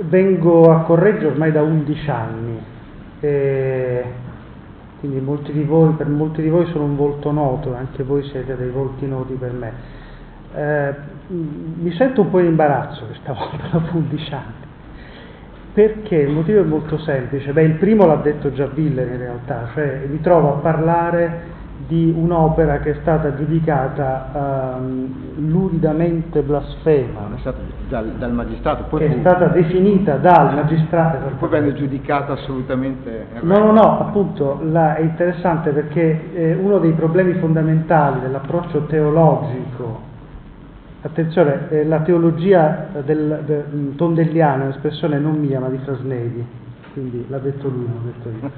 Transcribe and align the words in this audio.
vengo 0.00 0.70
a 0.72 0.80
Correggio 0.80 1.28
ormai 1.28 1.52
da 1.52 1.62
11 1.62 2.10
anni, 2.10 2.62
quindi 4.98 5.20
molti 5.20 5.52
voi, 5.64 5.92
per 5.92 6.08
molti 6.08 6.42
di 6.42 6.48
voi 6.48 6.66
sono 6.66 6.84
un 6.84 6.96
volto 6.96 7.30
noto, 7.30 7.74
anche 7.74 8.02
voi 8.02 8.22
siete 8.24 8.56
dei 8.56 8.70
volti 8.70 9.06
noti 9.06 9.34
per 9.34 9.52
me. 9.52 9.72
Eh, 10.54 10.94
mi 11.28 11.92
sento 11.92 12.22
un 12.22 12.30
po' 12.30 12.40
in 12.40 12.46
imbarazzo 12.46 13.06
questa 13.06 13.32
volta 13.34 13.68
dopo 13.70 13.96
11 13.96 14.34
anni, 14.34 14.66
perché 15.72 16.16
il 16.16 16.30
motivo 16.30 16.60
è 16.60 16.64
molto 16.64 16.98
semplice. 16.98 17.52
Beh, 17.52 17.62
il 17.62 17.74
primo 17.74 18.06
l'ha 18.06 18.16
detto 18.16 18.52
già 18.52 18.66
Viller 18.66 19.08
in 19.08 19.18
realtà, 19.18 19.68
cioè 19.74 20.06
mi 20.08 20.20
trovo 20.20 20.54
a 20.54 20.58
parlare 20.58 21.51
di 21.86 22.14
un'opera 22.16 22.78
che 22.78 22.90
è 22.90 22.98
stata 23.00 23.34
giudicata 23.34 24.76
um, 24.78 25.14
luridamente 25.36 26.42
blasfema. 26.42 27.34
È 27.34 27.40
stata 27.40 27.58
dal, 27.88 28.12
dal 28.18 28.32
magistrato, 28.32 28.84
poi 28.84 29.04
è 29.04 29.12
fu, 29.12 29.20
stata 29.20 29.46
definita 29.46 30.16
dal 30.16 30.54
magistrato. 30.54 31.34
Poi 31.38 31.48
venne 31.48 31.74
giudicata 31.74 32.32
assolutamente. 32.32 33.26
No, 33.40 33.58
no, 33.58 33.72
no, 33.72 34.00
appunto 34.00 34.60
la, 34.62 34.96
è 34.96 35.02
interessante 35.02 35.70
perché 35.70 36.32
eh, 36.34 36.54
uno 36.54 36.78
dei 36.78 36.92
problemi 36.92 37.34
fondamentali 37.34 38.20
dell'approccio 38.20 38.84
teologico 38.86 40.10
Attenzione, 41.04 41.68
eh, 41.70 41.84
la 41.84 41.98
teologia 42.02 42.86
del, 43.04 43.42
del, 43.44 43.94
tondelliana 43.96 44.62
è 44.62 44.66
un'espressione 44.66 45.18
non 45.18 45.36
mia 45.36 45.58
ma 45.58 45.68
di 45.68 45.78
Frasnedi, 45.78 46.46
quindi 46.92 47.24
l'ha 47.28 47.38
detto 47.38 47.68
lui, 47.68 47.86
non 47.86 47.96
l'ho 48.04 48.12
detto 48.12 48.28
io. 48.28 48.50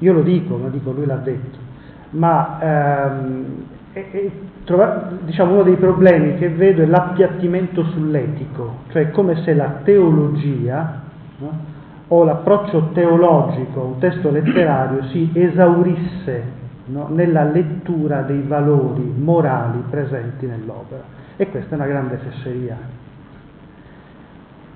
Io 0.00 0.12
lo 0.12 0.20
dico, 0.20 0.56
ma 0.58 0.68
dico 0.68 0.90
lui 0.90 1.06
l'ha 1.06 1.16
detto. 1.16 1.63
Ma 2.10 2.58
ehm, 2.60 3.44
è, 3.92 4.10
è, 4.10 4.30
trova, 4.64 5.10
diciamo, 5.20 5.54
uno 5.54 5.62
dei 5.62 5.76
problemi 5.76 6.36
che 6.36 6.48
vedo 6.48 6.82
è 6.82 6.86
l'appiattimento 6.86 7.84
sull'etico, 7.84 8.78
cioè 8.90 9.10
come 9.10 9.42
se 9.42 9.54
la 9.54 9.80
teologia 9.82 11.02
no, 11.38 11.72
o 12.08 12.24
l'approccio 12.24 12.90
teologico 12.92 13.80
a 13.80 13.84
un 13.84 13.98
testo 13.98 14.30
letterario 14.30 15.04
si 15.04 15.30
esaurisse 15.32 16.62
no, 16.86 17.08
nella 17.10 17.44
lettura 17.44 18.22
dei 18.22 18.42
valori 18.42 19.12
morali 19.16 19.82
presenti 19.88 20.46
nell'opera. 20.46 21.02
E 21.36 21.48
questa 21.48 21.72
è 21.72 21.74
una 21.74 21.86
grande 21.86 22.18
fesseria. 22.18 22.76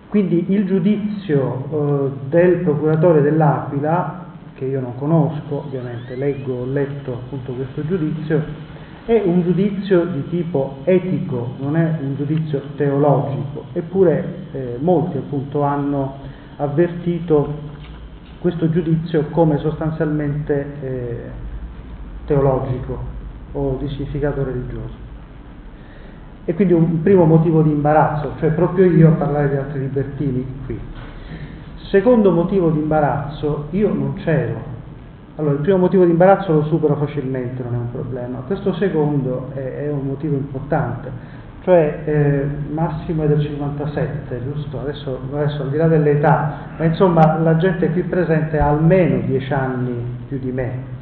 Quindi 0.09 0.47
il 0.49 0.65
giudizio 0.65 1.65
eh, 1.71 2.29
del 2.31 2.57
procuratore 2.59 3.21
dell'Aquila, 3.21 4.25
che 4.59 4.65
io 4.65 4.81
non 4.81 4.97
conosco, 4.97 5.63
ovviamente 5.67 6.17
leggo, 6.17 6.63
ho 6.63 6.67
letto 6.67 7.13
appunto 7.13 7.53
questo 7.53 7.87
giudizio, 7.87 8.43
è 9.07 9.23
un 9.25 9.43
giudizio 9.43 10.05
di 10.07 10.29
tipo 10.29 10.79
etico, 10.83 11.55
non 11.61 11.77
è 11.77 11.99
un 12.03 12.17
giudizio 12.17 12.61
teologico, 12.77 13.67
eppure 13.73 14.35
eh, 14.53 14.77
molti 14.81 15.17
appunto 15.17 15.63
hanno 15.63 16.17
avvertito 16.57 17.67
questo 18.41 18.69
giudizio 18.69 19.27
come 19.31 19.59
sostanzialmente 19.59 20.67
eh, 20.81 21.31
teologico 22.27 22.99
o 23.53 23.77
di 23.81 23.89
significato 23.91 24.43
religioso. 24.43 25.07
E 26.45 26.55
quindi 26.55 26.73
un 26.73 27.01
primo 27.03 27.25
motivo 27.25 27.63
di 27.63 27.71
imbarazzo, 27.71 28.33
cioè 28.39 28.51
proprio 28.51 28.87
io 28.87 29.09
a 29.09 29.13
parlare 29.13 29.51
di 29.51 29.57
altri 29.57 29.81
libertini 29.81 30.45
qui. 30.67 30.81
Secondo 31.91 32.31
motivo 32.33 32.69
di 32.69 32.81
imbarazzo, 32.81 33.69
io 33.71 33.93
non 33.93 34.15
c'ero. 34.23 34.77
Allora, 35.37 35.55
il 35.55 35.61
primo 35.61 35.79
motivo 35.79 36.05
di 36.05 36.11
imbarazzo 36.11 36.53
lo 36.53 36.65
supero 36.65 36.97
facilmente, 36.97 37.63
non 37.63 37.75
è 37.75 37.77
un 37.79 37.91
problema. 37.93 38.43
Questo 38.47 38.75
secondo 38.75 39.51
è, 39.55 39.85
è 39.85 39.91
un 39.91 40.07
motivo 40.07 40.35
importante, 40.35 41.11
cioè 41.65 42.01
eh, 42.05 42.47
Massimo 42.73 43.23
è 43.23 43.29
del 43.29 43.41
57, 43.41 44.43
giusto? 44.53 44.81
Adesso, 44.81 45.19
adesso 45.33 45.63
al 45.63 45.71
di 45.71 45.77
là 45.79 45.87
dell'età, 45.87 46.53
ma 46.77 46.85
insomma 46.85 47.39
la 47.39 47.57
gente 47.57 47.91
qui 47.91 48.03
presente 48.03 48.59
ha 48.59 48.69
almeno 48.69 49.21
dieci 49.21 49.53
anni 49.53 50.17
più 50.29 50.39
di 50.39 50.53
me, 50.53 50.97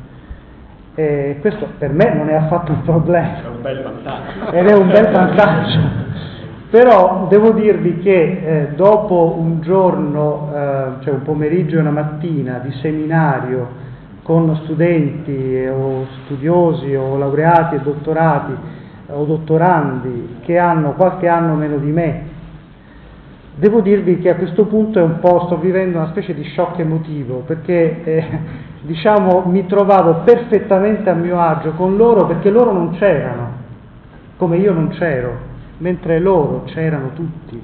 e 0.95 1.39
questo 1.41 1.67
per 1.79 1.93
me 1.93 2.15
non 2.15 2.29
è 2.29 2.35
affatto 2.35 2.73
un 2.73 2.83
problema. 2.83 3.43
È 3.43 3.49
un 3.49 3.63
bel 3.63 3.83
vantaggio. 3.83 4.53
Ed 4.53 4.67
è 4.69 4.75
un 4.75 4.89
bel 4.89 5.11
vantaggio. 5.11 5.81
Però 6.69 7.27
devo 7.29 7.53
dirvi 7.53 7.99
che 7.99 8.13
eh, 8.13 8.69
dopo 8.75 9.37
un 9.39 9.61
giorno, 9.61 10.51
eh, 10.53 11.05
cioè 11.05 11.15
un 11.15 11.23
pomeriggio 11.23 11.77
e 11.77 11.81
una 11.81 11.91
mattina 11.91 12.59
di 12.59 12.73
seminario 12.81 13.85
con 14.23 14.61
studenti 14.65 15.65
o 15.67 16.07
studiosi 16.25 16.93
o 16.97 17.17
laureati 17.17 17.77
e 17.77 17.81
dottorati 17.81 18.53
o 19.09 19.25
dottorandi 19.25 20.39
che 20.41 20.59
hanno 20.59 20.95
qualche 20.95 21.29
anno 21.29 21.55
meno 21.55 21.77
di 21.77 21.93
me, 21.93 22.23
devo 23.55 23.81
dirvi 23.81 24.19
che 24.19 24.31
a 24.31 24.35
questo 24.35 24.65
punto 24.65 24.99
è 24.99 25.03
un 25.03 25.21
po', 25.21 25.45
sto 25.47 25.59
vivendo 25.59 25.99
una 25.99 26.09
specie 26.09 26.35
di 26.35 26.43
shock 26.43 26.81
emotivo 26.81 27.45
perché 27.47 28.03
eh, 28.03 28.39
diciamo, 28.83 29.45
mi 29.47 29.67
trovavo 29.67 30.23
perfettamente 30.25 31.09
a 31.09 31.15
mio 31.15 31.39
agio 31.39 31.71
con 31.75 31.97
loro 31.97 32.27
perché 32.27 32.51
loro 32.51 32.73
non 32.73 32.97
c'erano, 32.97 33.51
come 34.37 34.57
io 34.57 34.73
non 34.73 34.89
c'ero, 34.89 35.55
mentre 35.79 36.19
loro 36.19 36.65
c'erano 36.65 37.13
tutti. 37.15 37.63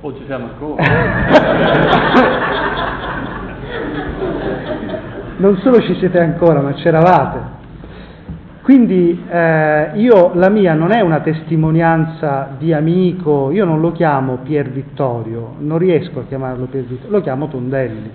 O 0.00 0.14
ci 0.16 0.24
siamo 0.26 0.46
ancora. 0.46 0.82
non 5.38 5.56
solo 5.58 5.80
ci 5.80 5.94
siete 5.96 6.20
ancora, 6.20 6.60
ma 6.60 6.72
c'eravate. 6.74 7.52
Quindi 8.62 9.22
eh, 9.28 9.90
io, 9.94 10.32
la 10.34 10.48
mia 10.48 10.72
non 10.72 10.90
è 10.90 11.00
una 11.02 11.20
testimonianza 11.20 12.54
di 12.58 12.72
amico, 12.72 13.50
io 13.50 13.66
non 13.66 13.80
lo 13.80 13.92
chiamo 13.92 14.38
Pier 14.42 14.70
Vittorio, 14.70 15.56
non 15.58 15.76
riesco 15.76 16.20
a 16.20 16.24
chiamarlo 16.24 16.64
Pier 16.64 16.84
Vittorio, 16.84 17.10
lo 17.10 17.20
chiamo 17.20 17.48
Tondelli. 17.48 18.10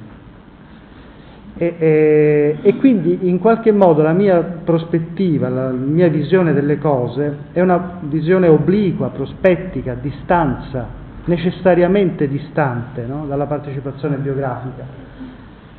E, 1.61 1.75
e, 1.77 2.57
e, 2.61 2.75
quindi 2.77 3.27
in 3.27 3.37
qualche 3.37 3.73
modo 3.73 4.01
la 4.01 4.13
mia 4.13 4.39
prospettiva, 4.63 5.49
la 5.49 5.71
mia 5.71 6.07
visione 6.07 6.53
delle 6.53 6.77
cose 6.77 7.35
è 7.51 7.59
una 7.59 7.99
visione 8.03 8.47
obliqua, 8.47 9.09
prospettica, 9.09 9.93
distanza, 9.95 10.87
necessariamente 11.25 12.29
distante 12.29 13.05
no? 13.05 13.25
dalla 13.27 13.45
partecipazione 13.45 14.15
biografica. 14.15 14.85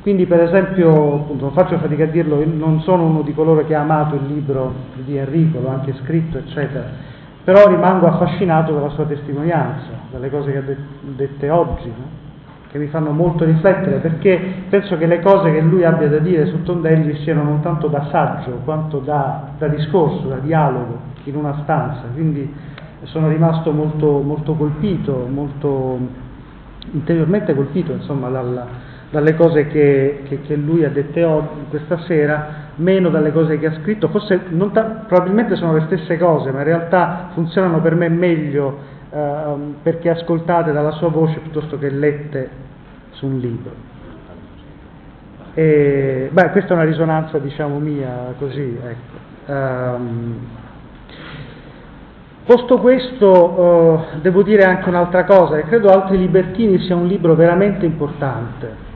Quindi 0.03 0.27
per 0.27 0.41
esempio, 0.41 1.15
appunto, 1.15 1.45
non 1.45 1.53
faccio 1.53 1.79
fatica 1.79 2.03
a 2.03 2.07
dirlo, 2.07 2.45
non 2.45 2.81
sono 2.81 3.05
uno 3.05 3.23
di 3.23 3.33
coloro 3.33 3.65
che 3.65 3.73
ha 3.73 3.81
amato 3.81 4.13
il 4.13 4.27
libro 4.31 4.71
di 5.03 5.17
Enrico, 5.17 5.61
l'ho 5.61 5.69
anche 5.69 5.95
scritto, 6.03 6.37
eccetera, 6.37 6.85
però 7.43 7.67
rimango 7.67 8.05
affascinato 8.05 8.71
dalla 8.71 8.89
sua 8.89 9.05
testimonianza, 9.05 9.89
dalle 10.11 10.29
cose 10.29 10.51
che 10.51 10.57
ha 10.59 10.75
dette 11.15 11.49
oggi. 11.49 11.87
No? 11.87 12.29
Che 12.71 12.77
mi 12.77 12.87
fanno 12.87 13.11
molto 13.11 13.43
riflettere 13.43 13.97
perché 13.97 14.39
penso 14.69 14.97
che 14.97 15.05
le 15.05 15.19
cose 15.19 15.51
che 15.51 15.59
lui 15.59 15.83
abbia 15.83 16.07
da 16.07 16.19
dire 16.19 16.45
su 16.45 16.63
Tondelli 16.63 17.15
siano 17.23 17.43
non 17.43 17.59
tanto 17.59 17.87
da 17.87 18.07
saggio 18.09 18.61
quanto 18.63 18.99
da, 18.99 19.49
da 19.57 19.67
discorso, 19.67 20.27
da 20.29 20.37
dialogo 20.37 20.97
in 21.25 21.35
una 21.35 21.59
stanza, 21.63 22.03
quindi 22.13 22.49
sono 23.03 23.27
rimasto 23.27 23.71
molto, 23.71 24.21
molto 24.21 24.53
colpito, 24.53 25.27
molto 25.29 25.99
interiormente 26.91 27.53
colpito 27.53 27.91
insomma, 27.91 28.29
dalla, 28.29 28.65
dalle 29.09 29.35
cose 29.35 29.67
che, 29.67 30.21
che, 30.27 30.41
che, 30.41 30.55
lui 30.55 30.85
ha 30.85 30.89
dette 30.89 31.25
oggi, 31.25 31.65
questa 31.69 31.97
sera, 32.05 32.69
meno 32.75 33.09
dalle 33.09 33.33
cose 33.33 33.59
che 33.59 33.65
ha 33.65 33.73
scritto, 33.81 34.07
forse 34.07 34.39
ta- 34.71 35.03
probabilmente 35.07 35.55
sono 35.55 35.73
le 35.73 35.83
stesse 35.87 36.17
cose, 36.17 36.51
ma 36.51 36.59
in 36.59 36.65
realtà 36.65 37.31
funzionano 37.33 37.81
per 37.81 37.95
me 37.95 38.07
meglio 38.07 38.77
eh, 39.09 39.55
perché 39.83 40.09
ascoltate 40.09 40.71
dalla 40.71 40.91
sua 40.91 41.09
voce 41.09 41.39
piuttosto 41.39 41.77
che 41.77 41.89
lette 41.89 42.60
su 43.11 43.25
un 43.25 43.39
libro. 43.39 43.71
E, 45.53 46.29
beh, 46.31 46.49
questa 46.51 46.69
è 46.69 46.73
una 46.73 46.85
risonanza, 46.85 47.37
diciamo, 47.37 47.79
mia, 47.79 48.33
così, 48.37 48.77
ecco. 48.81 49.29
Um, 49.51 50.37
posto 52.45 52.77
questo, 52.79 53.27
uh, 53.27 54.19
devo 54.21 54.43
dire 54.43 54.63
anche 54.63 54.87
un'altra 54.89 55.25
cosa, 55.25 55.57
che 55.57 55.63
credo 55.63 55.89
Altri 55.89 56.17
Libertini 56.17 56.79
sia 56.79 56.95
un 56.95 57.07
libro 57.07 57.35
veramente 57.35 57.85
importante 57.85 58.89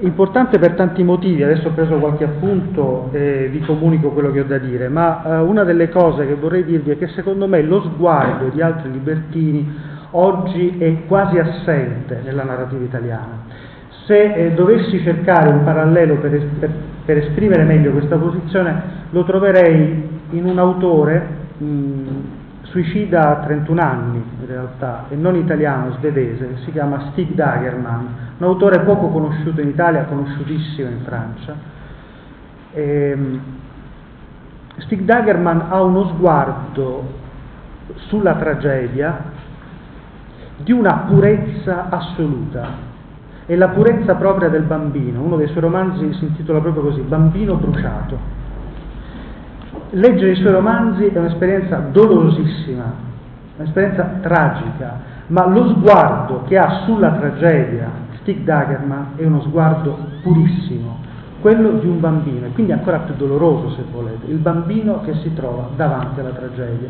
Importante 0.00 0.58
per 0.58 0.74
tanti 0.74 1.04
motivi, 1.04 1.44
adesso 1.44 1.68
ho 1.68 1.70
preso 1.70 1.98
qualche 1.98 2.24
appunto 2.24 3.10
e 3.12 3.48
vi 3.48 3.60
comunico 3.60 4.10
quello 4.10 4.32
che 4.32 4.40
ho 4.40 4.44
da 4.44 4.58
dire, 4.58 4.88
ma 4.88 5.22
eh, 5.24 5.40
una 5.40 5.62
delle 5.62 5.88
cose 5.88 6.26
che 6.26 6.34
vorrei 6.34 6.64
dirvi 6.64 6.90
è 6.90 6.98
che 6.98 7.06
secondo 7.08 7.46
me 7.46 7.62
lo 7.62 7.80
sguardo 7.80 8.48
di 8.48 8.60
altri 8.60 8.90
libertini 8.90 9.92
oggi 10.16 10.78
è 10.78 11.06
quasi 11.06 11.38
assente 11.38 12.20
nella 12.24 12.44
narrativa 12.44 12.84
italiana. 12.84 13.62
Se 14.06 14.34
eh, 14.34 14.52
dovessi 14.52 15.00
cercare 15.00 15.48
un 15.48 15.64
parallelo 15.64 16.16
per, 16.16 16.46
per, 16.58 16.70
per, 17.04 17.16
esprimere 17.18 17.64
meglio 17.64 17.92
questa 17.92 18.16
posizione, 18.16 18.82
lo 19.10 19.24
troverei 19.24 20.08
in 20.30 20.44
un 20.44 20.58
autore 20.58 21.26
mh, 21.56 22.04
suicida 22.62 23.38
a 23.38 23.44
31 23.44 23.80
anni 23.80 24.22
in 24.40 24.46
realtà, 24.46 25.06
e 25.08 25.16
non 25.16 25.36
italiano, 25.36 25.92
svedese, 25.98 26.48
che 26.48 26.56
si 26.64 26.72
chiama 26.72 27.10
Stig 27.12 27.32
Dagerman, 27.32 28.08
un 28.38 28.46
autore 28.46 28.80
poco 28.80 29.08
conosciuto 29.08 29.60
in 29.60 29.68
Italia, 29.68 30.04
conosciutissimo 30.04 30.88
in 30.88 31.00
Francia. 31.04 31.54
Ehm, 32.72 33.40
Stig 34.78 35.00
Dagerman 35.02 35.66
ha 35.70 35.82
uno 35.82 36.08
sguardo 36.08 37.22
sulla 38.08 38.34
tragedia 38.34 39.32
di 40.64 40.72
una 40.72 41.04
purezza 41.06 41.88
assoluta. 41.90 42.92
È 43.46 43.54
la 43.54 43.68
purezza 43.68 44.14
propria 44.14 44.48
del 44.48 44.62
bambino. 44.62 45.20
Uno 45.22 45.36
dei 45.36 45.48
suoi 45.48 45.60
romanzi 45.60 46.12
si 46.14 46.24
intitola 46.24 46.60
proprio 46.60 46.82
così, 46.82 47.02
Bambino 47.02 47.54
bruciato. 47.54 48.18
Leggere 49.90 50.32
i 50.32 50.36
suoi 50.36 50.52
romanzi 50.52 51.06
è 51.06 51.18
un'esperienza 51.18 51.76
dolorosissima, 51.92 52.92
un'esperienza 53.58 54.18
tragica, 54.22 55.00
ma 55.28 55.46
lo 55.46 55.68
sguardo 55.68 56.42
che 56.46 56.58
ha 56.58 56.82
sulla 56.84 57.12
tragedia 57.12 58.02
Stig 58.24 58.42
Dagerman 58.42 59.12
è 59.16 59.24
uno 59.26 59.42
sguardo 59.42 59.98
purissimo, 60.22 60.96
quello 61.42 61.72
di 61.72 61.86
un 61.86 62.00
bambino, 62.00 62.46
e 62.46 62.52
quindi 62.52 62.72
ancora 62.72 63.00
più 63.00 63.14
doloroso 63.16 63.74
se 63.76 63.84
volete, 63.92 64.30
il 64.30 64.38
bambino 64.38 65.02
che 65.02 65.14
si 65.16 65.34
trova 65.34 65.68
davanti 65.76 66.20
alla 66.20 66.30
tragedia. 66.30 66.88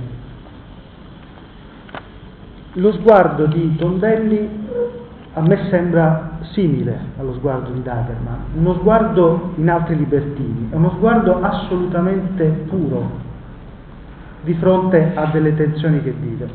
Lo 2.74 2.92
sguardo 2.92 3.46
di 3.46 3.76
Tondelli 3.76 4.48
a 5.34 5.40
me 5.40 5.68
sembra 5.70 6.38
simile 6.52 6.98
allo 7.18 7.34
sguardo 7.34 7.70
di 7.70 7.82
Dagerman, 7.82 8.38
uno 8.56 8.74
sguardo 8.74 9.52
in 9.56 9.70
altri 9.70 9.96
libertini, 9.96 10.68
è 10.70 10.74
uno 10.74 10.90
sguardo 10.96 11.40
assolutamente 11.40 12.44
puro 12.68 13.22
di 14.42 14.54
fronte 14.54 15.12
a 15.14 15.26
delle 15.26 15.54
tensioni 15.54 16.02
che 16.02 16.10
vive. 16.10 16.48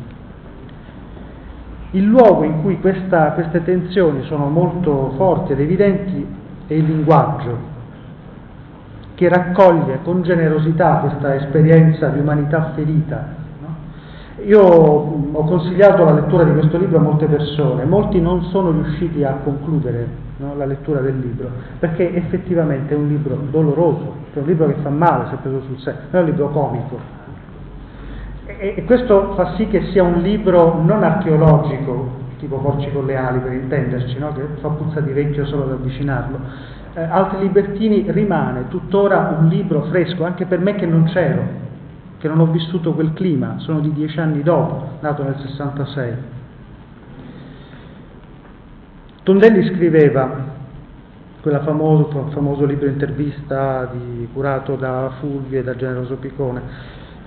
Il 1.91 2.03
luogo 2.03 2.43
in 2.43 2.61
cui 2.61 2.79
questa, 2.79 3.31
queste 3.31 3.63
tensioni 3.63 4.23
sono 4.23 4.47
molto 4.47 5.13
forti 5.15 5.53
ed 5.53 5.59
evidenti 5.59 6.25
è 6.67 6.73
il 6.73 6.85
linguaggio, 6.85 7.57
che 9.15 9.27
raccoglie 9.27 9.99
con 10.03 10.21
generosità 10.21 10.97
questa 10.97 11.35
esperienza 11.35 12.09
di 12.09 12.19
umanità 12.19 12.71
ferita. 12.75 13.37
Io 14.45 14.61
ho 14.61 15.43
consigliato 15.43 16.03
la 16.03 16.13
lettura 16.13 16.43
di 16.43 16.51
questo 16.51 16.77
libro 16.77 16.97
a 16.97 17.01
molte 17.01 17.25
persone, 17.25 17.85
molti 17.85 18.19
non 18.21 18.43
sono 18.43 18.71
riusciti 18.71 19.23
a 19.23 19.39
concludere 19.43 20.07
no, 20.37 20.55
la 20.55 20.65
lettura 20.65 21.01
del 21.01 21.19
libro, 21.19 21.49
perché 21.79 22.13
effettivamente 22.15 22.93
è 22.93 22.97
un 22.97 23.07
libro 23.07 23.37
doloroso, 23.49 24.15
è 24.33 24.39
un 24.39 24.45
libro 24.45 24.67
che 24.67 24.75
fa 24.81 24.89
male 24.89 25.27
se 25.29 25.37
preso 25.41 25.61
sul 25.61 25.79
serio, 25.79 25.99
non 26.11 26.21
è 26.21 26.23
un 26.23 26.29
libro 26.29 26.49
comico. 26.49 26.99
E, 28.45 28.73
e 28.77 28.83
questo 28.85 29.33
fa 29.35 29.55
sì 29.55 29.67
che 29.67 29.83
sia 29.91 30.03
un 30.03 30.21
libro 30.21 30.81
non 30.81 31.03
archeologico, 31.03 32.17
tipo 32.39 32.57
Porci 32.57 32.91
con 32.91 33.05
le 33.05 33.15
ali 33.15 33.39
per 33.39 33.53
intenderci, 33.53 34.17
no? 34.17 34.31
che 34.33 34.41
fa 34.61 34.69
puzza 34.69 35.01
di 35.01 35.11
vecchio 35.11 35.45
solo 35.45 35.63
ad 35.63 35.71
avvicinarlo, 35.71 36.39
eh, 36.93 37.01
Altri 37.01 37.39
Libertini 37.39 38.05
rimane 38.07 38.67
tuttora 38.69 39.37
un 39.39 39.47
libro 39.47 39.83
fresco, 39.83 40.23
anche 40.23 40.45
per 40.45 40.59
me 40.59 40.75
che 40.75 40.85
non 40.85 41.03
c'ero, 41.05 41.67
che 42.19 42.27
non 42.27 42.39
ho 42.39 42.47
vissuto 42.47 42.93
quel 42.93 43.13
clima, 43.13 43.55
sono 43.59 43.79
di 43.79 43.93
dieci 43.93 44.19
anni 44.19 44.43
dopo, 44.43 44.97
nato 44.99 45.23
nel 45.23 45.37
66. 45.37 46.13
Tondelli 49.23 49.73
scriveva 49.73 50.57
quel 51.41 51.61
famoso, 51.63 52.29
famoso, 52.31 52.65
libro 52.65 52.87
intervista 52.87 53.89
di, 53.91 54.27
curato 54.33 54.75
da 54.75 55.11
Fulvio 55.19 55.59
e 55.59 55.63
da 55.63 55.75
Generoso 55.75 56.15
Piccone. 56.15 56.61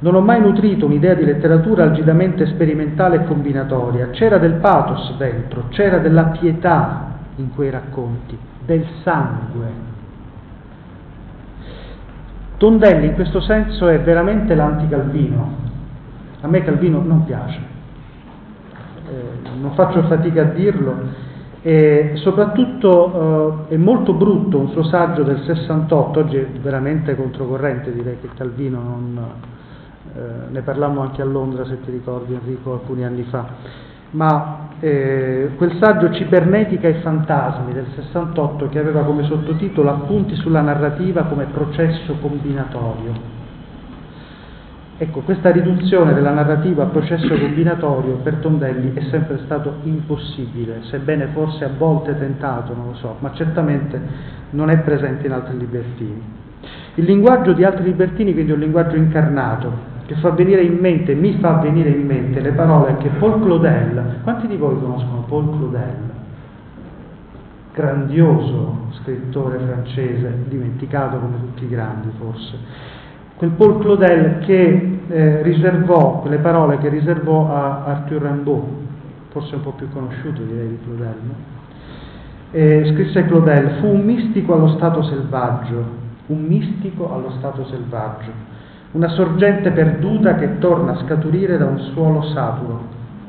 Non 0.01 0.15
ho 0.15 0.21
mai 0.21 0.41
nutrito 0.41 0.85
un'idea 0.85 1.15
di 1.15 1.25
letteratura 1.25 1.85
algidamente 1.85 2.45
sperimentale 2.47 3.17
e 3.17 3.25
combinatoria. 3.25 4.11
C'era 4.11 4.37
del 4.37 4.55
pathos 4.55 5.17
dentro, 5.17 5.69
c'era 5.69 5.99
della 5.99 6.25
pietà 6.25 7.19
in 7.37 7.55
quei 7.55 7.71
racconti 7.71 8.37
del 8.67 8.85
sangue. 9.03 9.92
Tondelli 12.63 13.07
in 13.07 13.15
questo 13.15 13.41
senso 13.41 13.89
è 13.89 13.99
veramente 13.99 14.55
l'anticalvino. 14.55 15.55
A 16.43 16.47
me 16.47 16.63
Calvino 16.63 17.03
non 17.03 17.25
piace, 17.25 17.59
eh, 19.11 19.49
non 19.59 19.73
faccio 19.75 20.03
fatica 20.03 20.43
a 20.43 20.45
dirlo, 20.45 20.95
e 21.61 22.13
soprattutto 22.15 23.67
eh, 23.69 23.75
è 23.75 23.77
molto 23.77 24.13
brutto 24.13 24.59
un 24.59 24.69
suo 24.69 24.85
saggio 24.85 25.25
del 25.25 25.41
68, 25.41 26.21
oggi 26.21 26.37
è 26.37 26.47
veramente 26.63 27.17
controcorrente 27.17 27.93
direi 27.93 28.21
che 28.21 28.29
Calvino 28.37 28.81
non, 28.81 29.21
eh, 30.15 30.21
ne 30.53 30.61
parlammo 30.61 31.01
anche 31.01 31.21
a 31.21 31.25
Londra 31.25 31.65
se 31.65 31.81
ti 31.81 31.91
ricordi 31.91 32.33
Enrico 32.33 32.75
alcuni 32.75 33.05
anni 33.05 33.25
fa. 33.25 33.45
Ma 34.11 34.62
eh, 34.85 35.51
quel 35.57 35.77
saggio 35.79 36.11
Cibernetica 36.11 36.89
e 36.89 36.95
fantasmi 36.95 37.73
del 37.73 37.87
68 37.95 38.69
che 38.69 38.81
aveva 38.81 39.05
come 39.05 39.23
sottotitolo 39.23 39.91
Appunti 39.91 40.35
sulla 40.35 40.61
narrativa 40.61 41.23
come 41.23 41.45
processo 41.45 42.17
combinatorio. 42.21 43.41
Ecco, 44.99 45.21
questa 45.21 45.51
riduzione 45.53 46.15
della 46.15 46.33
narrativa 46.33 46.83
a 46.83 46.87
processo 46.87 47.29
combinatorio 47.39 48.17
per 48.17 48.35
Tondelli 48.37 48.93
è 48.95 49.03
sempre 49.09 49.39
stato 49.45 49.77
impossibile, 49.85 50.83
sebbene 50.83 51.27
forse 51.27 51.65
a 51.65 51.71
volte 51.77 52.19
tentato, 52.19 52.75
non 52.75 52.87
lo 52.87 52.95
so, 52.95 53.17
ma 53.21 53.33
certamente 53.33 54.01
non 54.51 54.69
è 54.69 54.79
presente 54.79 55.27
in 55.27 55.33
altri 55.33 55.59
libertini. 55.59 56.23
Il 56.97 57.05
linguaggio 57.05 57.53
di 57.53 57.65
altri 57.65 57.85
libertini 57.85 58.33
quindi 58.33 58.51
è 58.51 58.55
un 58.55 58.61
linguaggio 58.61 58.97
incarnato, 58.97 59.92
che 60.13 60.21
fa 60.21 60.31
venire 60.31 60.63
in 60.63 60.77
mente, 60.79 61.15
mi 61.15 61.39
fa 61.39 61.55
venire 61.55 61.89
in 61.89 62.05
mente 62.05 62.41
le 62.41 62.53
parole 62.53 62.97
che 62.99 63.09
Paul 63.19 63.41
Claudel, 63.41 64.19
quanti 64.23 64.47
di 64.47 64.57
voi 64.57 64.79
conoscono 64.79 65.25
Paul 65.27 65.49
Claudel? 65.51 66.11
Grandioso 67.73 68.89
scrittore 69.01 69.59
francese, 69.59 70.45
dimenticato 70.49 71.19
come 71.19 71.39
tutti 71.41 71.65
i 71.65 71.69
grandi 71.69 72.11
forse. 72.19 72.59
Quel 73.37 73.51
Paul 73.53 73.79
Claudel 73.79 74.41
che 74.41 74.99
eh, 75.09 75.43
riservò, 75.43 76.21
quelle 76.21 76.39
parole 76.39 76.77
che 76.79 76.91
riservò 76.91 77.51
a 77.51 77.85
Arthur 77.87 78.23
Rimbaud, 78.23 78.65
forse 79.31 79.55
un 79.55 79.63
po' 79.63 79.73
più 79.73 79.89
conosciuto 79.91 80.43
direi 80.43 80.69
di 80.69 80.79
Claudel, 80.85 81.17
no? 81.23 81.35
E 82.51 82.93
scrisse 82.93 83.25
Claudel, 83.25 83.79
fu 83.81 83.87
un 83.87 84.05
mistico 84.05 84.53
allo 84.53 84.69
stato 84.69 85.03
selvaggio, 85.05 86.01
un 86.27 86.45
mistico 86.45 87.15
allo 87.15 87.31
stato 87.39 87.65
selvaggio 87.65 88.51
una 88.93 89.09
sorgente 89.09 89.71
perduta 89.71 90.35
che 90.35 90.59
torna 90.59 90.93
a 90.93 91.05
scaturire 91.05 91.57
da 91.57 91.67
un 91.67 91.79
suolo 91.93 92.23
saturo, 92.23 92.81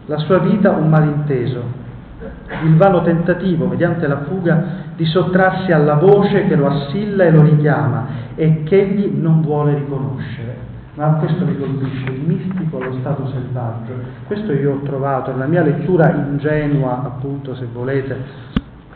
la 0.06 0.18
sua 0.18 0.40
vita 0.40 0.72
un 0.72 0.90
malinteso, 0.90 1.82
il 2.64 2.76
vano 2.76 3.02
tentativo, 3.02 3.66
mediante 3.66 4.08
la 4.08 4.24
fuga, 4.28 4.82
di 4.96 5.06
sottrarsi 5.06 5.72
alla 5.72 5.96
voce 5.96 6.48
che 6.48 6.56
lo 6.56 6.68
assilla 6.68 7.24
e 7.24 7.32
lo 7.32 7.42
richiama 7.42 8.08
e 8.36 8.64
che 8.64 8.82
egli 8.82 9.20
non 9.20 9.42
vuole 9.42 9.76
riconoscere. 9.76 10.72
Ma 10.96 11.14
questo 11.14 11.44
mi 11.46 11.58
colpisce, 11.58 12.12
il 12.12 12.22
mistico 12.22 12.78
allo 12.80 12.94
stato 13.00 13.28
selvaggio. 13.28 13.94
Questo 14.28 14.52
io 14.54 14.74
ho 14.74 14.80
trovato 14.84 15.32
nella 15.32 15.48
mia 15.48 15.64
lettura 15.64 16.14
ingenua, 16.14 17.04
appunto, 17.04 17.56
se 17.56 17.66
volete, 17.74 18.16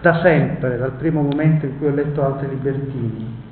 da 0.01 0.19
sempre, 0.21 0.77
dal 0.77 0.91
primo 0.91 1.21
momento 1.21 1.65
in 1.65 1.77
cui 1.79 1.87
ho 1.87 1.93
letto 1.93 2.23
altri 2.23 2.49
libertini. 2.49 3.45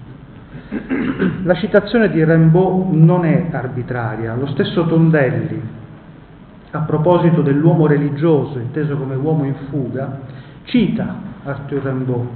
La 1.44 1.54
citazione 1.54 2.10
di 2.10 2.24
Rimbaud 2.24 2.92
non 2.94 3.24
è 3.24 3.50
arbitraria, 3.52 4.34
lo 4.36 4.48
stesso 4.48 4.86
Tondelli, 4.86 5.62
a 6.72 6.80
proposito 6.80 7.42
dell'uomo 7.42 7.86
religioso, 7.86 8.58
inteso 8.58 8.98
come 8.98 9.16
uomo 9.16 9.46
in 9.46 9.56
fuga, 9.70 10.22
cita 10.64 11.16
Arthur 11.44 11.84
Rimbaud, 11.84 12.28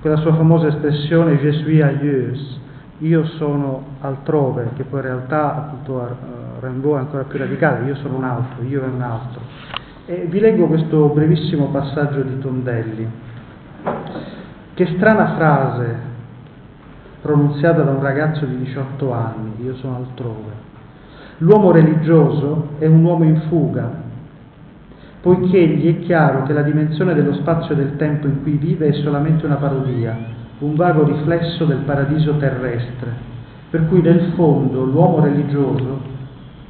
quella 0.00 0.16
sua 0.16 0.34
famosa 0.34 0.68
espressione 0.68 1.38
Je 1.38 1.52
suis 1.52 1.80
ailleurs, 1.80 2.60
io 2.98 3.24
sono 3.24 3.82
altrove, 4.00 4.68
che 4.76 4.84
poi 4.84 5.00
in 5.00 5.06
realtà 5.06 5.56
appunto 5.56 5.92
uh, 5.94 6.64
Rimbaud 6.64 6.96
è 6.96 7.00
ancora 7.00 7.24
più 7.24 7.38
radicale, 7.38 7.86
io 7.86 7.94
sono 7.96 8.16
un 8.16 8.24
altro, 8.24 8.62
io 8.62 8.82
è 8.82 8.86
un 8.86 9.00
altro. 9.00 9.40
E 10.04 10.26
vi 10.28 10.38
leggo 10.38 10.66
questo 10.66 11.08
brevissimo 11.08 11.70
passaggio 11.70 12.20
di 12.20 12.38
Tondelli. 12.38 13.08
Che 14.74 14.86
strana 14.96 15.34
frase 15.34 16.12
pronunziata 17.24 17.80
da 17.80 17.90
un 17.90 18.02
ragazzo 18.02 18.44
di 18.44 18.58
18 18.58 19.10
anni, 19.10 19.64
io 19.64 19.74
sono 19.76 19.96
altrove. 19.96 20.52
L'uomo 21.38 21.72
religioso 21.72 22.72
è 22.78 22.84
un 22.84 23.02
uomo 23.02 23.24
in 23.24 23.40
fuga, 23.48 23.90
poiché 25.22 25.66
gli 25.68 25.88
è 25.88 26.00
chiaro 26.00 26.42
che 26.42 26.52
la 26.52 26.60
dimensione 26.60 27.14
dello 27.14 27.32
spazio 27.32 27.72
e 27.72 27.78
del 27.78 27.96
tempo 27.96 28.26
in 28.26 28.42
cui 28.42 28.58
vive 28.58 28.88
è 28.88 28.92
solamente 29.02 29.46
una 29.46 29.54
parodia, 29.54 30.14
un 30.58 30.74
vago 30.74 31.04
riflesso 31.04 31.64
del 31.64 31.78
paradiso 31.78 32.36
terrestre, 32.36 33.10
per 33.70 33.88
cui 33.88 34.02
nel 34.02 34.32
fondo 34.34 34.84
l'uomo 34.84 35.20
religioso 35.20 36.00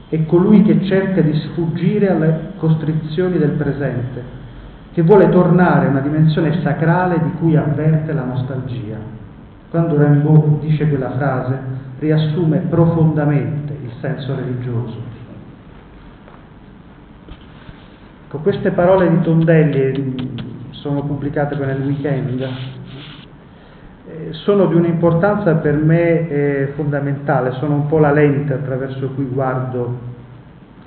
è 0.09 0.25
colui 0.25 0.63
che 0.63 0.85
cerca 0.85 1.21
di 1.21 1.35
sfuggire 1.35 2.11
alle 2.11 2.53
costrizioni 2.59 3.39
del 3.39 3.57
presente, 3.57 4.23
che 4.93 5.03
vuole 5.03 5.29
tornare 5.31 5.87
a 5.87 5.91
una 5.91 6.01
dimensione 6.01 6.61
sacrale 6.63 7.21
di 7.25 7.33
cui 7.41 7.57
avverte 7.57 8.13
la 8.13 8.23
nostalgia. 8.23 9.24
Quando 9.75 9.99
Rimbaud 9.99 10.61
dice 10.61 10.89
quella 10.89 11.11
frase, 11.17 11.59
riassume 11.99 12.59
profondamente 12.59 13.73
il 13.83 13.91
senso 14.01 14.37
religioso. 14.37 14.95
Con 18.29 18.41
queste 18.41 18.71
parole 18.71 19.11
di 19.11 19.21
Tondelli 19.23 20.31
sono 20.71 21.03
pubblicate 21.03 21.57
nel 21.57 21.81
weekend, 21.81 22.41
eh, 22.41 24.29
sono 24.31 24.67
di 24.67 24.77
un'importanza 24.77 25.57
per 25.57 25.75
me 25.75 26.29
eh, 26.29 26.73
fondamentale, 26.77 27.55
sono 27.55 27.75
un 27.75 27.89
po' 27.89 27.99
la 27.99 28.13
lente 28.13 28.53
attraverso 28.53 29.09
cui 29.09 29.25
guardo 29.25 29.99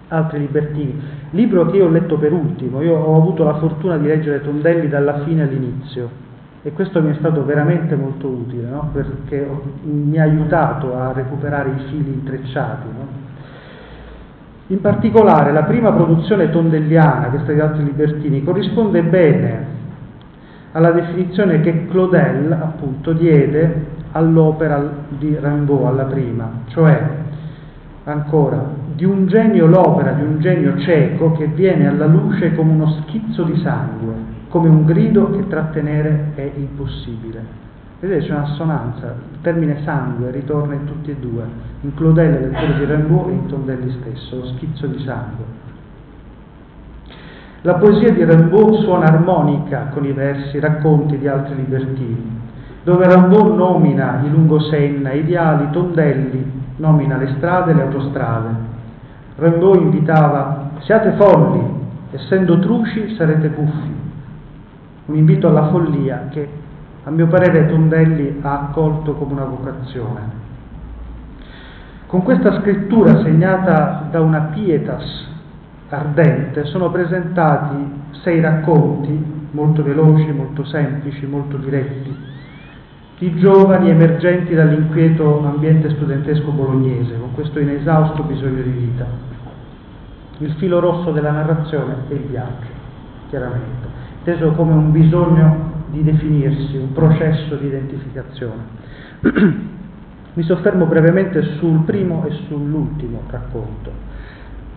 altri 0.07 0.39
libertini, 0.39 0.97
libro 1.31 1.65
che 1.65 1.75
io 1.75 1.87
ho 1.87 1.89
letto 1.89 2.17
per 2.17 2.31
ultimo, 2.31 2.81
io 2.81 2.95
ho 2.95 3.17
avuto 3.17 3.43
la 3.43 3.55
fortuna 3.55 3.97
di 3.97 4.07
leggere 4.07 4.41
Tondelli 4.41 4.87
dalla 4.87 5.25
fine 5.25 5.41
all'inizio 5.41 6.26
e 6.63 6.71
questo 6.71 7.01
mi 7.01 7.11
è 7.11 7.15
stato 7.15 7.45
veramente 7.45 7.95
molto 7.95 8.27
utile 8.27 8.67
no? 8.67 8.89
perché 8.91 9.47
mi 9.83 10.17
ha 10.19 10.23
aiutato 10.23 10.97
a 10.97 11.13
recuperare 11.13 11.69
i 11.69 11.89
fili 11.89 12.11
intrecciati. 12.11 12.87
No? 12.87 13.07
In 14.67 14.81
particolare 14.81 15.53
la 15.53 15.63
prima 15.63 15.93
produzione 15.93 16.49
tondelliana, 16.49 17.27
questa 17.27 17.53
di 17.53 17.59
altri 17.59 17.85
libertini, 17.85 18.43
corrisponde 18.43 19.01
bene 19.03 19.65
alla 20.73 20.91
definizione 20.91 21.61
che 21.61 21.87
Claudel 21.87 22.51
appunto 22.51 23.13
diede 23.13 23.85
all'opera 24.11 24.83
di 25.09 25.37
Rimbaud, 25.39 25.85
alla 25.85 26.03
prima, 26.03 26.49
cioè 26.67 27.01
ancora 28.03 28.63
di 28.93 29.05
un 29.05 29.27
genio 29.27 29.67
l'opera 29.67 30.11
di 30.11 30.23
un 30.23 30.39
genio 30.39 30.77
cieco 30.79 31.33
che 31.33 31.45
viene 31.47 31.87
alla 31.87 32.05
luce 32.05 32.55
come 32.55 32.71
uno 32.71 33.03
schizzo 33.03 33.43
di 33.43 33.59
sangue, 33.61 34.13
come 34.49 34.69
un 34.69 34.85
grido 34.85 35.31
che 35.31 35.47
trattenere 35.47 36.31
è 36.35 36.51
impossibile. 36.55 37.65
Vedete, 37.99 38.25
c'è 38.25 38.33
un'assonanza, 38.33 39.15
il 39.31 39.41
termine 39.41 39.81
sangue 39.83 40.29
ritorna 40.29 40.75
in 40.75 40.85
tutti 40.85 41.09
e 41.09 41.15
due, 41.15 41.43
in 41.81 41.93
Claudel, 41.95 42.51
lettore 42.51 42.77
di 42.77 42.85
Rimbaud 42.85 43.29
e 43.29 43.33
in 43.33 43.45
Tondelli 43.47 43.97
stesso, 43.99 44.35
lo 44.35 44.45
schizzo 44.45 44.85
di 44.85 44.99
sangue. 45.03 45.65
La 47.61 47.73
poesia 47.75 48.13
di 48.13 48.23
Rimbaud 48.23 48.83
suona 48.83 49.07
armonica 49.07 49.87
con 49.91 50.05
i 50.05 50.11
versi, 50.11 50.59
racconti 50.59 51.17
di 51.17 51.27
altri 51.27 51.55
libertini, 51.55 52.39
dove 52.83 53.07
Rimbaud 53.07 53.55
nomina 53.55 54.21
i 54.23 54.29
lungosenna, 54.29 55.11
i 55.11 55.21
viali, 55.21 55.71
Tondelli 55.71 56.51
nomina 56.77 57.17
le 57.17 57.33
strade 57.37 57.71
e 57.71 57.73
le 57.73 57.81
autostrade. 57.81 58.49
Rimbaud 59.37 59.81
invitava, 59.81 60.69
siate 60.81 61.13
folli, 61.13 61.61
essendo 62.11 62.59
truci 62.59 63.15
sarete 63.15 63.49
puffi. 63.49 63.95
Un 65.07 65.15
invito 65.15 65.47
alla 65.49 65.69
follia 65.69 66.27
che, 66.29 66.47
a 67.03 67.09
mio 67.09 67.27
parere, 67.27 67.67
Tondelli 67.67 68.39
ha 68.41 68.67
accolto 68.67 69.13
come 69.13 69.33
una 69.33 69.45
vocazione. 69.45 70.45
Con 72.07 72.23
questa 72.23 72.61
scrittura 72.61 73.21
segnata 73.21 74.07
da 74.09 74.21
una 74.21 74.51
pietas 74.53 75.27
ardente 75.89 76.65
sono 76.65 76.89
presentati 76.89 77.75
sei 78.23 78.39
racconti 78.41 79.35
molto 79.51 79.83
veloci, 79.83 80.31
molto 80.31 80.65
semplici, 80.65 81.25
molto 81.25 81.57
diretti, 81.57 82.15
di 83.17 83.35
giovani 83.37 83.89
emergenti 83.89 84.53
dall'inquieto 84.53 85.43
ambiente 85.45 85.89
studentesco 85.91 86.51
bolognese, 86.51 87.17
con 87.17 87.33
questo 87.33 87.59
inesausto 87.59 88.23
bisogno 88.23 88.61
di 88.61 88.69
vita. 88.69 89.05
Il 90.39 90.51
filo 90.53 90.79
rosso 90.79 91.11
della 91.11 91.31
narrazione 91.31 91.95
è 92.09 92.13
il 92.13 92.25
viaggio, 92.29 92.76
chiaramente, 93.29 93.87
inteso 94.19 94.51
come 94.51 94.73
un 94.73 94.91
bisogno 94.91 95.85
di 95.91 96.03
definirsi, 96.03 96.77
un 96.77 96.93
processo 96.93 97.55
di 97.55 97.67
identificazione. 97.67 98.63
Mi 100.33 100.43
soffermo 100.43 100.85
brevemente 100.85 101.41
sul 101.57 101.79
primo 101.83 102.25
e 102.25 102.31
sull'ultimo 102.47 103.23
racconto, 103.29 103.91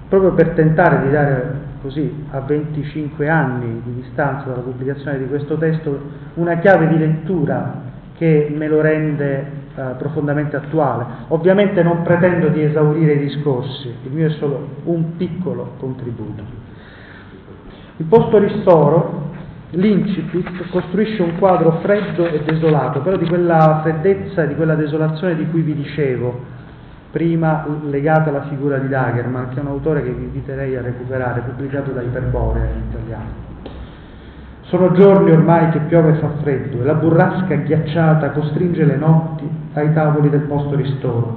proprio 0.08 0.32
per 0.32 0.50
tentare 0.50 1.02
di 1.04 1.10
dare 1.10 1.68
così 1.82 2.24
a 2.30 2.40
25 2.40 3.28
anni 3.28 3.82
di 3.84 3.94
distanza 4.02 4.48
dalla 4.48 4.62
pubblicazione 4.62 5.18
di 5.18 5.26
questo 5.26 5.56
testo 5.56 6.00
una 6.34 6.58
chiave 6.58 6.88
di 6.88 6.98
lettura 6.98 7.88
che 8.16 8.52
me 8.54 8.68
lo 8.68 8.80
rende 8.80 9.60
eh, 9.74 9.82
profondamente 9.98 10.56
attuale. 10.56 11.04
Ovviamente 11.28 11.82
non 11.82 12.02
pretendo 12.02 12.48
di 12.48 12.62
esaurire 12.62 13.14
i 13.14 13.18
discorsi, 13.18 13.94
il 14.02 14.12
mio 14.12 14.26
è 14.26 14.30
solo 14.30 14.68
un 14.84 15.16
piccolo 15.16 15.72
contributo. 15.78 16.69
Il 18.00 18.06
posto 18.06 18.38
ristoro, 18.38 19.28
l'incipit, 19.72 20.70
costruisce 20.70 21.20
un 21.20 21.36
quadro 21.38 21.80
freddo 21.82 22.24
e 22.24 22.42
desolato, 22.44 23.00
però 23.00 23.18
di 23.18 23.26
quella 23.26 23.80
freddezza 23.82 24.44
e 24.44 24.46
di 24.48 24.54
quella 24.54 24.74
desolazione 24.74 25.36
di 25.36 25.46
cui 25.50 25.60
vi 25.60 25.74
dicevo, 25.74 26.40
prima 27.10 27.66
legata 27.82 28.30
alla 28.30 28.44
figura 28.44 28.78
di 28.78 28.88
Dagerman, 28.88 29.50
che 29.50 29.58
è 29.58 29.60
un 29.60 29.66
autore 29.66 30.02
che 30.02 30.12
vi 30.12 30.22
inviterei 30.22 30.76
a 30.76 30.80
recuperare, 30.80 31.42
pubblicato 31.42 31.90
da 31.90 32.00
Iperborea 32.00 32.64
in 32.64 32.82
italiano. 32.88 33.28
Sono 34.62 34.92
giorni 34.92 35.32
ormai 35.32 35.68
che 35.68 35.80
piove 35.80 36.12
e 36.12 36.20
fa 36.20 36.30
freddo 36.40 36.80
e 36.80 36.84
la 36.84 36.94
burrasca 36.94 37.54
ghiacciata 37.54 38.30
costringe 38.30 38.82
le 38.82 38.96
notti 38.96 39.46
ai 39.74 39.92
tavoli 39.92 40.30
del 40.30 40.44
posto 40.44 40.74
ristoro. 40.74 41.36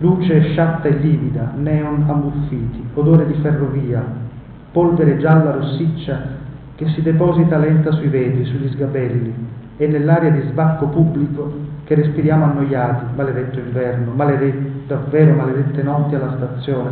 Luce 0.00 0.50
sciatta 0.50 0.86
e 0.86 0.96
livida, 0.96 1.52
neon 1.56 2.04
ammuffiti, 2.06 2.90
odore 2.92 3.26
di 3.26 3.34
ferrovia, 3.40 4.28
polvere 4.72 5.18
gialla 5.18 5.52
rossiccia 5.52 6.38
che 6.76 6.88
si 6.88 7.02
deposita 7.02 7.58
lenta 7.58 7.92
sui 7.92 8.08
vetri, 8.08 8.44
sugli 8.44 8.68
sgabelli 8.70 9.34
e 9.76 9.86
nell'aria 9.86 10.30
di 10.30 10.42
sbacco 10.48 10.86
pubblico 10.86 11.52
che 11.84 11.94
respiriamo 11.94 12.44
annoiati, 12.44 13.04
maledetto 13.16 13.58
inverno, 13.58 14.12
maledetto, 14.12 14.68
davvero 14.86 15.34
maledette 15.34 15.82
notti 15.82 16.14
alla 16.14 16.34
stazione, 16.36 16.90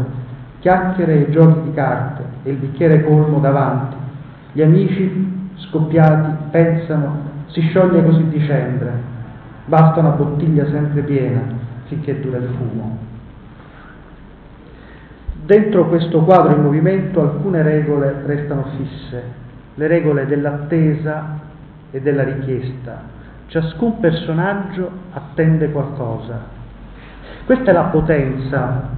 chiacchiere 0.59 1.27
e 1.27 1.31
giochi 1.31 1.63
di 1.63 1.75
carte 1.75 2.23
e 2.43 2.51
il 2.51 2.57
bicchiere 2.57 3.05
colmo 3.05 3.39
davanti, 3.39 3.97
gli 4.53 4.63
amici 4.63 5.53
scoppiati 5.55 6.33
pensano, 6.51 7.27
si 7.47 7.61
scioglie 7.61 8.03
così 8.03 8.29
dicembre, 8.29 8.93
basta 9.67 10.01
una 10.01 10.11
bottiglia 10.11 10.67
sempre 10.67 11.03
piena 11.03 11.43
finché 11.85 12.21
dura 12.21 12.39
il 12.39 12.49
fumo. 12.57 12.99
Dentro 15.49 15.89
questo 15.89 16.21
quadro 16.25 16.55
in 16.55 16.61
movimento 16.61 17.23
alcune 17.23 17.63
regole 17.63 18.21
restano 18.27 18.67
fisse, 18.77 19.23
le 19.77 19.87
regole 19.87 20.27
dell'attesa 20.27 21.39
e 21.91 22.03
della 22.03 22.23
richiesta. 22.23 23.05
Ciascun 23.47 23.99
personaggio 23.99 24.91
attende 25.11 25.71
qualcosa. 25.71 26.39
Questa 27.47 27.71
è 27.71 27.73
la 27.73 27.85
potenza. 27.85 28.91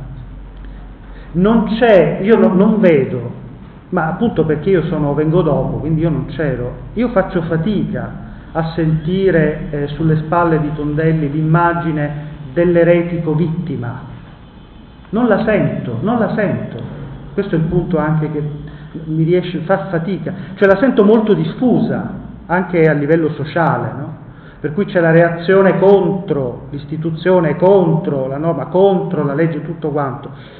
Non 1.34 1.66
c'è, 1.78 2.18
io 2.20 2.36
non 2.36 2.80
vedo 2.80 3.38
ma 3.90 4.08
appunto 4.08 4.44
perché 4.44 4.70
io 4.70 4.82
sono, 4.86 5.14
vengo 5.14 5.42
dopo, 5.42 5.76
quindi 5.76 6.00
io 6.00 6.10
non 6.10 6.26
c'ero, 6.26 6.78
io 6.94 7.10
faccio 7.10 7.42
fatica 7.42 8.28
a 8.50 8.72
sentire 8.74 9.68
eh, 9.70 9.86
sulle 9.88 10.16
spalle 10.16 10.60
di 10.60 10.72
Tondelli 10.74 11.30
l'immagine 11.30 12.26
dell'eretico 12.52 13.34
vittima. 13.34 14.09
Non 15.10 15.26
la 15.26 15.44
sento, 15.44 15.98
non 16.00 16.18
la 16.18 16.34
sento. 16.34 16.98
Questo 17.32 17.54
è 17.54 17.58
il 17.58 17.64
punto 17.64 17.98
anche 17.98 18.30
che 18.30 18.42
mi 19.04 19.22
riesce, 19.22 19.60
fa 19.60 19.86
fatica, 19.86 20.32
cioè 20.54 20.68
la 20.68 20.78
sento 20.78 21.04
molto 21.04 21.32
diffusa 21.32 22.18
anche 22.46 22.88
a 22.88 22.92
livello 22.92 23.30
sociale, 23.30 23.92
no? 23.96 24.14
per 24.58 24.72
cui 24.72 24.84
c'è 24.84 25.00
la 25.00 25.12
reazione 25.12 25.78
contro 25.78 26.66
l'istituzione, 26.70 27.56
contro 27.56 28.26
la 28.26 28.36
norma, 28.36 28.66
contro 28.66 29.22
la 29.22 29.34
legge, 29.34 29.62
tutto 29.62 29.90
quanto 29.90 30.58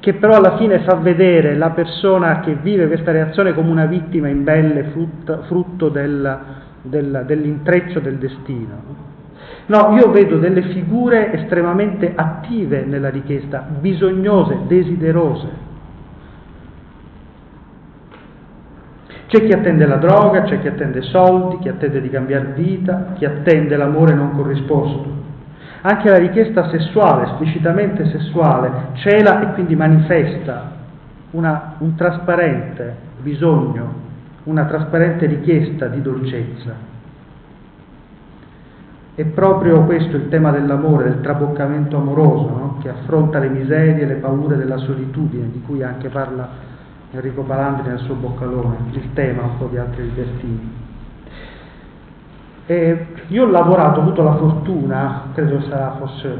che 0.00 0.14
però 0.14 0.34
alla 0.34 0.56
fine 0.56 0.80
fa 0.80 0.96
vedere 0.96 1.54
la 1.54 1.70
persona 1.70 2.40
che 2.40 2.54
vive 2.54 2.88
questa 2.88 3.12
reazione 3.12 3.54
come 3.54 3.70
una 3.70 3.86
vittima 3.86 4.28
imbelle, 4.28 4.90
frutto, 4.90 5.44
frutto 5.46 5.88
del, 5.88 6.38
del, 6.82 7.22
dell'intreccio 7.24 8.00
del 8.00 8.16
destino. 8.16 9.08
No, 9.66 9.94
io 9.96 10.10
vedo 10.10 10.38
delle 10.38 10.62
figure 10.62 11.32
estremamente 11.32 12.12
attive 12.14 12.84
nella 12.84 13.08
richiesta, 13.08 13.64
bisognose, 13.78 14.58
desiderose. 14.66 15.68
C'è 19.30 19.44
chi 19.46 19.52
attende 19.52 19.86
la 19.86 19.96
droga, 19.96 20.42
c'è 20.42 20.60
chi 20.60 20.66
attende 20.66 21.02
soldi, 21.02 21.58
chi 21.58 21.68
attende 21.68 22.00
di 22.00 22.10
cambiare 22.10 22.52
vita, 22.56 23.12
chi 23.14 23.24
attende 23.24 23.76
l'amore 23.76 24.12
non 24.12 24.32
corrisposto. 24.32 25.18
Anche 25.82 26.10
la 26.10 26.18
richiesta 26.18 26.68
sessuale, 26.68 27.26
esplicitamente 27.26 28.06
sessuale, 28.06 28.88
cela 28.94 29.40
e 29.40 29.52
quindi 29.54 29.76
manifesta 29.76 30.72
una, 31.30 31.74
un 31.78 31.94
trasparente 31.94 32.96
bisogno, 33.20 33.94
una 34.44 34.64
trasparente 34.64 35.26
richiesta 35.26 35.86
di 35.86 36.02
dolcezza. 36.02 36.89
È 39.20 39.24
proprio 39.26 39.84
questo 39.84 40.16
il 40.16 40.30
tema 40.30 40.50
dell'amore, 40.50 41.04
del 41.04 41.20
traboccamento 41.20 41.98
amoroso, 41.98 42.48
no? 42.48 42.78
che 42.80 42.88
affronta 42.88 43.38
le 43.38 43.50
miserie 43.50 44.06
le 44.06 44.14
paure 44.14 44.56
della 44.56 44.78
solitudine, 44.78 45.50
di 45.52 45.60
cui 45.60 45.82
anche 45.82 46.08
parla 46.08 46.48
Enrico 47.10 47.42
Palandri 47.42 47.86
nel 47.86 47.98
suo 47.98 48.14
boccalone, 48.14 48.76
il 48.92 49.12
tema 49.12 49.42
un 49.42 49.58
po' 49.58 49.66
di 49.66 49.76
altri 49.76 50.04
libertini. 50.04 50.72
E 52.64 53.06
io 53.26 53.44
ho 53.44 53.50
lavorato, 53.50 54.00
ho 54.00 54.02
avuto 54.04 54.22
la 54.22 54.36
fortuna, 54.36 55.24
credo 55.34 55.60
sarà 55.68 55.96
forse 55.98 56.38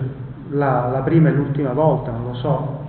la, 0.48 0.88
la 0.90 1.00
prima 1.00 1.28
e 1.28 1.32
l'ultima 1.32 1.74
volta, 1.74 2.12
non 2.12 2.28
lo 2.28 2.34
so, 2.34 2.84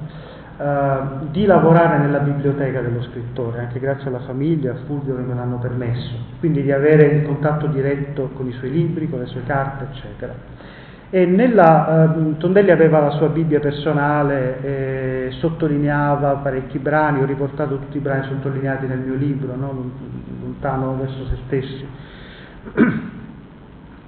eh, 0.62 1.00
di 1.32 1.46
lavorare 1.46 1.98
nella 1.98 2.20
biblioteca 2.20 2.82
dello 2.82 3.02
scrittore, 3.02 3.62
anche 3.62 3.80
grazie 3.80 4.10
alla 4.10 4.20
famiglia, 4.20 4.74
a 4.74 4.76
Fulvio 4.86 5.16
che 5.16 5.22
me 5.24 5.34
l'hanno 5.34 5.58
permesso, 5.58 6.12
quindi 6.40 6.62
di 6.62 6.72
avere 6.72 7.06
il 7.06 7.26
contatto 7.26 7.66
diretto 7.66 8.30
con 8.36 8.48
i 8.48 8.52
suoi 8.52 8.70
libri, 8.70 9.10
con 9.10 9.20
le 9.20 9.26
sue 9.26 9.42
carte, 9.46 9.88
eccetera. 9.92 10.34
E 11.10 11.26
nella, 11.26 12.14
eh, 12.14 12.38
Tondelli 12.38 12.70
aveva 12.70 13.00
la 13.00 13.10
sua 13.12 13.30
Bibbia 13.30 13.60
personale, 13.60 14.62
eh, 14.62 15.28
sottolineava 15.40 16.36
parecchi 16.36 16.78
brani, 16.78 17.22
ho 17.22 17.26
riportato 17.26 17.80
tutti 17.80 17.98
i 17.98 18.00
brani 18.00 18.28
sottolineati 18.28 18.86
nel 18.86 19.00
mio 19.00 19.16
libro, 19.16 19.56
no? 19.56 19.92
Lontano 20.42 20.96
verso 20.96 21.26
se 21.26 21.38
stessi. 21.48 21.86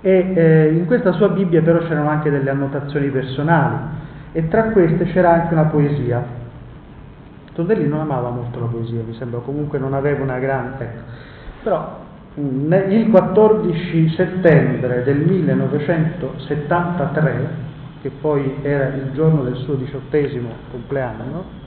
E 0.06 0.34
eh, 0.36 0.72
in 0.74 0.86
questa 0.86 1.14
sua 1.14 1.30
Bibbia 1.30 1.62
però 1.62 1.80
c'erano 1.80 2.10
anche 2.10 2.30
delle 2.30 2.50
annotazioni 2.50 3.08
personali 3.08 3.78
e 4.34 4.48
tra 4.50 4.64
queste 4.72 5.06
c'era 5.06 5.32
anche 5.32 5.54
una 5.54 5.64
poesia. 5.64 6.42
Tondelli 7.54 7.88
non 7.88 8.00
amava 8.00 8.30
molto 8.30 8.60
la 8.60 8.66
poesia, 8.66 9.04
mi 9.06 9.14
sembra, 9.14 9.40
comunque 9.40 9.78
non 9.80 9.94
aveva 9.94 10.24
una 10.24 10.40
grande... 10.40 10.84
Ecco. 10.84 11.02
Però 11.64 12.02
il 12.36 13.10
14 13.12 14.10
settembre 14.10 15.04
del 15.04 15.20
1973, 15.20 17.48
che 18.02 18.10
poi 18.10 18.56
era 18.64 18.88
il 18.88 19.12
giorno 19.14 19.44
del 19.44 19.58
suo 19.58 19.76
diciottesimo 19.76 20.50
compleanno, 20.72 21.62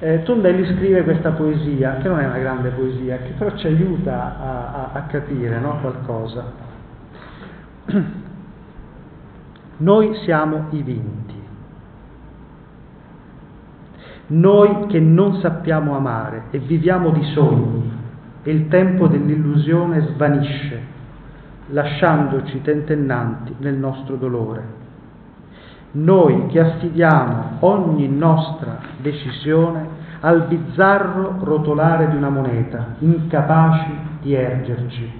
eh, 0.00 0.22
Tondelli 0.22 0.64
scrive 0.76 1.02
questa 1.02 1.32
poesia, 1.32 1.96
che 1.96 2.06
non 2.08 2.20
è 2.20 2.26
una 2.26 2.38
grande 2.38 2.70
poesia, 2.70 3.18
che 3.18 3.32
però 3.36 3.54
ci 3.56 3.66
aiuta 3.66 4.38
a, 4.38 4.72
a, 4.72 4.90
a 4.92 5.02
capire 5.02 5.58
no, 5.58 5.78
qualcosa. 5.80 6.44
Noi 9.78 10.14
siamo 10.24 10.66
i 10.70 10.82
vinti, 10.82 11.37
noi 14.28 14.86
che 14.88 15.00
non 15.00 15.36
sappiamo 15.40 15.96
amare 15.96 16.44
e 16.50 16.58
viviamo 16.58 17.10
di 17.10 17.22
sogni 17.32 17.90
e 18.42 18.50
il 18.50 18.68
tempo 18.68 19.06
dell'illusione 19.06 20.06
svanisce, 20.12 20.80
lasciandoci 21.68 22.60
tentennanti 22.60 23.54
nel 23.58 23.76
nostro 23.76 24.16
dolore. 24.16 24.76
Noi 25.92 26.46
che 26.48 26.60
affidiamo 26.60 27.56
ogni 27.60 28.06
nostra 28.08 28.78
decisione 29.00 29.96
al 30.20 30.46
bizzarro 30.46 31.38
rotolare 31.42 32.10
di 32.10 32.16
una 32.16 32.28
moneta, 32.28 32.96
incapaci 32.98 33.92
di 34.20 34.34
ergerci. 34.34 35.10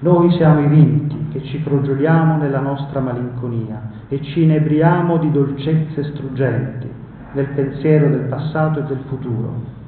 Noi 0.00 0.32
siamo 0.32 0.60
i 0.60 0.66
vinti 0.66 1.28
che 1.32 1.42
ci 1.44 1.62
crogioliamo 1.62 2.36
nella 2.36 2.60
nostra 2.60 3.00
malinconia 3.00 3.80
e 4.08 4.20
ci 4.20 4.42
inebriamo 4.42 5.16
di 5.16 5.30
dolcezze 5.30 6.02
struggenti 6.12 7.00
nel 7.32 7.48
pensiero 7.48 8.08
del 8.08 8.26
passato 8.28 8.80
e 8.80 8.82
del 8.84 9.00
futuro 9.08 9.80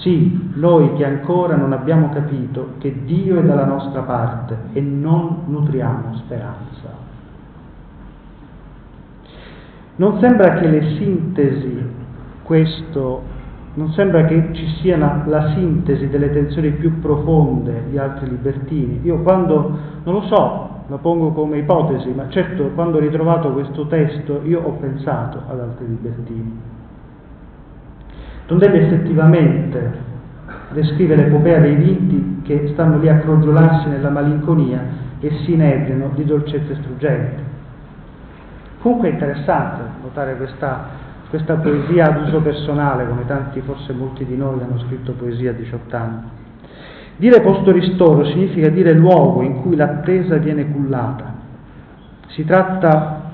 sì, 0.00 0.52
noi 0.54 0.94
che 0.94 1.04
ancora 1.04 1.56
non 1.56 1.72
abbiamo 1.72 2.08
capito 2.08 2.74
che 2.78 3.04
Dio 3.04 3.38
è 3.38 3.42
dalla 3.42 3.66
nostra 3.66 4.00
parte 4.00 4.56
e 4.72 4.80
non 4.80 5.42
nutriamo 5.46 6.14
speranza. 6.24 7.08
Non 9.96 10.18
sembra 10.20 10.54
che 10.54 10.68
le 10.68 10.96
sintesi, 10.96 11.84
questo, 12.42 13.22
non 13.74 13.90
sembra 13.90 14.24
che 14.24 14.48
ci 14.52 14.66
sia 14.80 14.96
la, 14.96 15.22
la 15.26 15.52
sintesi 15.54 16.08
delle 16.08 16.30
tensioni 16.30 16.70
più 16.70 16.98
profonde 17.00 17.84
di 17.90 17.98
altri 17.98 18.30
libertini. 18.30 19.00
Io 19.02 19.20
quando, 19.20 19.76
non 20.02 20.14
lo 20.14 20.22
so, 20.22 20.68
la 20.86 20.96
pongo 20.96 21.32
come 21.32 21.58
ipotesi, 21.58 22.08
ma 22.14 22.26
certo 22.30 22.70
quando 22.70 22.96
ho 22.96 23.00
ritrovato 23.00 23.52
questo 23.52 23.86
testo 23.86 24.40
io 24.44 24.62
ho 24.62 24.72
pensato 24.72 25.42
ad 25.46 25.60
altri 25.60 25.86
libertini 25.88 26.78
Tondelli 28.50 28.78
effettivamente 28.78 29.92
descrive 30.72 31.14
l'epopea 31.14 31.60
dei 31.60 31.76
vinti 31.76 32.40
che 32.42 32.70
stanno 32.72 32.98
lì 32.98 33.08
a 33.08 33.18
crogiolarsi 33.18 33.88
nella 33.88 34.10
malinconia 34.10 34.82
e 35.20 35.30
si 35.44 35.52
inebriano 35.52 36.10
di 36.16 36.24
dolcezze 36.24 36.74
struggenti. 36.80 37.42
Comunque 38.80 39.08
è 39.08 39.12
interessante 39.12 39.82
notare 40.02 40.34
questa, 40.36 40.84
questa 41.28 41.54
poesia 41.58 42.06
ad 42.06 42.26
uso 42.26 42.40
personale, 42.40 43.06
come 43.06 43.24
tanti, 43.24 43.60
forse 43.60 43.92
molti 43.92 44.24
di 44.24 44.36
noi 44.36 44.60
hanno 44.60 44.80
scritto 44.80 45.12
poesia 45.12 45.50
a 45.50 45.54
18 45.54 45.96
anni. 45.96 46.22
Dire 47.18 47.40
posto 47.42 47.70
ristoro 47.70 48.24
significa 48.24 48.68
dire 48.68 48.92
luogo 48.94 49.42
in 49.42 49.60
cui 49.60 49.76
l'attesa 49.76 50.38
viene 50.38 50.68
cullata. 50.72 51.34
Si 52.26 52.44
tratta 52.44 53.30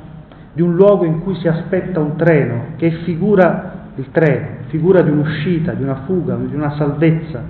di 0.53 0.61
un 0.61 0.75
luogo 0.75 1.07
in 1.07 1.23
cui 1.23 1.37
si 1.37 1.49
aspetta 1.49 2.01
un 2.01 2.17
treno 2.17 2.65
che 2.77 2.91
figura 3.05 3.73
il 3.95 4.11
treno, 4.11 4.56
figura 4.69 5.03
di 5.03 5.11
un'uscita, 5.11 5.73
di 5.73 5.83
una 5.83 6.03
fuga, 6.07 6.35
di 6.37 6.55
una 6.55 6.75
salvezza. 6.77 7.43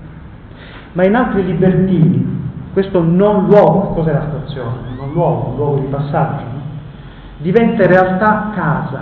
Ma 0.92 1.04
in 1.04 1.14
altri 1.14 1.44
libertini 1.44 2.44
questo 2.72 3.02
non 3.02 3.46
luogo, 3.46 3.94
cos'è 3.94 4.12
la 4.12 4.26
stazione? 4.28 4.94
Non 4.96 5.12
luogo, 5.12 5.48
un 5.48 5.56
luogo 5.56 5.78
di 5.80 5.86
passaggio, 5.86 6.44
no? 6.44 6.60
diventa 7.38 7.82
in 7.82 7.88
realtà 7.88 8.50
casa, 8.54 9.00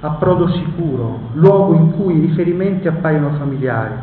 approdo 0.00 0.48
sicuro, 0.48 1.30
luogo 1.34 1.74
in 1.74 1.92
cui 1.92 2.18
i 2.18 2.20
riferimenti 2.20 2.88
appaiono 2.88 3.30
familiari. 3.38 3.94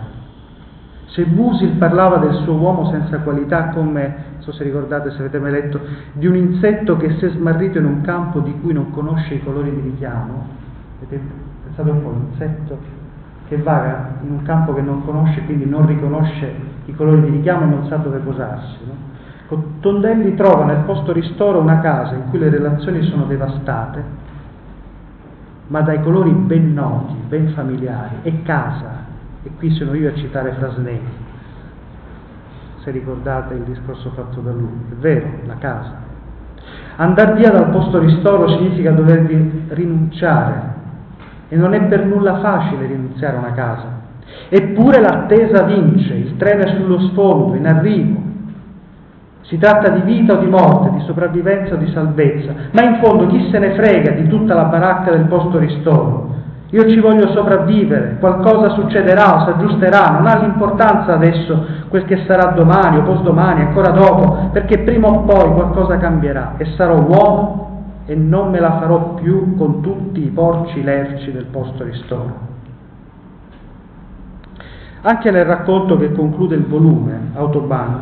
Se 1.05 1.23
Busil 1.25 1.71
parlava 1.77 2.17
del 2.17 2.33
suo 2.43 2.53
uomo 2.53 2.89
senza 2.91 3.19
qualità 3.19 3.69
come, 3.69 4.01
non 4.33 4.41
so 4.41 4.51
se 4.51 4.63
ricordate, 4.63 5.11
se 5.11 5.19
avete 5.19 5.39
mai 5.39 5.51
letto, 5.51 5.79
di 6.13 6.27
un 6.27 6.35
insetto 6.35 6.97
che 6.97 7.15
si 7.17 7.25
è 7.25 7.29
smarrito 7.29 7.77
in 7.79 7.85
un 7.85 8.01
campo 8.01 8.39
di 8.39 8.53
cui 8.61 8.73
non 8.73 8.91
conosce 8.91 9.35
i 9.35 9.43
colori 9.43 9.73
di 9.73 9.81
richiamo, 9.81 10.47
vedete? 10.99 11.47
pensate 11.63 11.89
un 11.89 12.01
po', 12.01 12.09
un 12.09 12.25
insetto 12.31 12.77
che 13.47 13.57
vaga 13.57 14.19
in 14.21 14.31
un 14.31 14.43
campo 14.43 14.73
che 14.73 14.81
non 14.81 15.03
conosce, 15.03 15.43
quindi 15.45 15.65
non 15.65 15.85
riconosce 15.85 16.53
i 16.85 16.95
colori 16.95 17.21
di 17.21 17.29
richiamo 17.29 17.63
e 17.63 17.69
non 17.69 17.87
sa 17.87 17.97
dove 17.97 18.19
posarsi. 18.19 18.77
No? 18.85 19.07
Tondelli 19.79 20.35
trova 20.35 20.65
nel 20.65 20.83
posto 20.85 21.11
ristoro 21.11 21.59
una 21.59 21.79
casa 21.79 22.13
in 22.13 22.29
cui 22.29 22.37
le 22.37 22.49
relazioni 22.49 23.01
sono 23.03 23.25
devastate, 23.25 24.03
ma 25.67 25.81
dai 25.81 26.01
colori 26.03 26.31
ben 26.31 26.73
noti, 26.73 27.15
ben 27.27 27.49
familiari, 27.49 28.17
è 28.21 28.41
casa, 28.43 29.05
e 29.41 29.49
qui 29.57 29.71
sono 29.71 29.95
io 29.95 30.09
a 30.09 30.15
citare 30.15 30.53
Frasnelli, 30.53 31.27
se 32.83 32.91
ricordate 32.91 33.55
il 33.55 33.63
discorso 33.63 34.11
fatto 34.11 34.41
da 34.41 34.51
lui, 34.51 34.85
è 34.91 34.95
vero, 34.95 35.27
la 35.45 35.55
casa. 35.55 36.07
Andar 36.97 37.33
via 37.33 37.49
dal 37.49 37.69
posto 37.69 37.97
ristoro 37.97 38.47
significa 38.49 38.91
dover 38.91 39.25
rinunciare 39.69 40.77
e 41.49 41.55
non 41.55 41.73
è 41.73 41.81
per 41.83 42.05
nulla 42.05 42.39
facile 42.39 42.85
rinunziare 42.85 43.35
a 43.35 43.39
una 43.39 43.53
casa. 43.53 43.97
Eppure 44.47 45.01
l'attesa 45.01 45.63
vince, 45.63 46.13
il 46.13 46.37
treno 46.37 46.63
è 46.63 46.75
sullo 46.75 46.99
sfondo, 47.09 47.55
in 47.55 47.67
arrivo. 47.67 48.27
Si 49.41 49.57
tratta 49.57 49.89
di 49.89 50.01
vita 50.01 50.33
o 50.33 50.37
di 50.37 50.45
morte, 50.45 50.91
di 50.91 51.03
sopravvivenza 51.05 51.73
o 51.73 51.77
di 51.77 51.91
salvezza, 51.91 52.53
ma 52.71 52.83
in 52.83 52.99
fondo 53.01 53.25
chi 53.27 53.49
se 53.51 53.57
ne 53.57 53.73
frega 53.73 54.11
di 54.11 54.27
tutta 54.27 54.53
la 54.53 54.65
baracca 54.65 55.09
del 55.11 55.25
posto 55.25 55.57
ristoro? 55.57 56.27
Io 56.71 56.87
ci 56.87 56.99
voglio 56.99 57.31
sopravvivere, 57.31 58.17
qualcosa 58.19 58.69
succederà 58.75 59.37
o 59.37 59.45
si 59.45 59.49
aggiusterà, 59.49 60.11
non 60.11 60.27
ha 60.27 60.37
l'importanza 60.37 61.15
adesso 61.15 61.65
quel 61.89 62.05
che 62.05 62.25
sarà 62.27 62.51
domani 62.51 62.97
o 62.97 63.01
postdomani, 63.01 63.61
ancora 63.61 63.89
dopo, 63.89 64.49
perché 64.51 64.83
prima 64.83 65.07
o 65.07 65.23
poi 65.23 65.51
qualcosa 65.51 65.97
cambierà 65.97 66.53
e 66.57 66.65
sarò 66.75 66.99
uomo 67.01 67.68
e 68.09 68.15
non 68.15 68.49
me 68.49 68.59
la 68.59 68.79
farò 68.79 69.13
più 69.13 69.55
con 69.55 69.81
tutti 69.81 70.19
i 70.25 70.29
porci 70.29 70.81
lerci 70.81 71.31
del 71.31 71.45
posto 71.45 71.83
ristoro. 71.83 72.47
Anche 75.01 75.29
nel 75.29 75.45
racconto 75.45 75.95
che 75.95 76.11
conclude 76.13 76.55
il 76.55 76.65
volume, 76.65 77.29
Autobahn, 77.35 78.01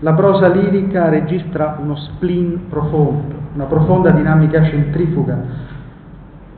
la 0.00 0.12
prosa 0.12 0.48
lirica 0.48 1.08
registra 1.08 1.78
uno 1.80 1.96
spleen 1.96 2.68
profondo, 2.68 3.34
una 3.54 3.64
profonda 3.64 4.10
dinamica 4.10 4.62
centrifuga 4.62 5.38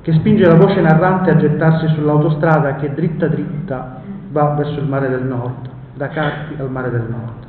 che 0.03 0.13
spinge 0.15 0.45
la 0.45 0.57
voce 0.57 0.81
narrante 0.81 1.31
a 1.31 1.37
gettarsi 1.37 1.87
sull'autostrada 1.95 2.75
che 2.77 2.93
dritta 2.95 3.29
dritta 3.29 4.01
va 4.33 4.55
verso 4.55 4.81
il 4.81 4.89
mare 4.89 5.09
del 5.09 5.23
nord, 5.23 5.69
da 5.95 6.09
Carpi 6.09 6.61
al 6.61 6.69
mare 6.69 6.91
del 6.91 7.07
nord. 7.09 7.47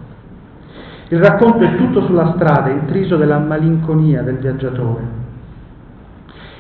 Il 1.08 1.18
racconto 1.18 1.64
è 1.64 1.76
tutto 1.76 2.06
sulla 2.06 2.34
strada, 2.36 2.70
intriso 2.70 3.18
della 3.18 3.40
malinconia 3.40 4.22
del 4.22 4.38
viaggiatore, 4.38 5.29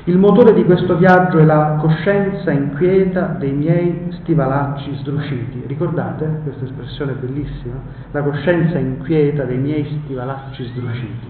il 0.10 0.17
motore 0.17 0.56
di 0.56 0.65
questo 0.65 0.98
viaggio 0.98 1.38
è 1.38 1.45
la 1.45 1.78
coscienza 1.80 2.50
inquieta 2.50 3.36
dei 3.38 3.52
miei 3.52 4.08
stivalacci 4.22 4.95
sdruciti. 4.95 5.63
Ricordate 5.67 6.39
questa 6.43 6.65
espressione 6.65 7.13
bellissima? 7.13 7.76
La 8.10 8.24
coscienza 8.24 8.80
inquieta 8.80 9.43
dei 9.43 9.60
miei 9.60 10.02
stivalacci 10.04 10.63
sdruciti. 10.63 11.28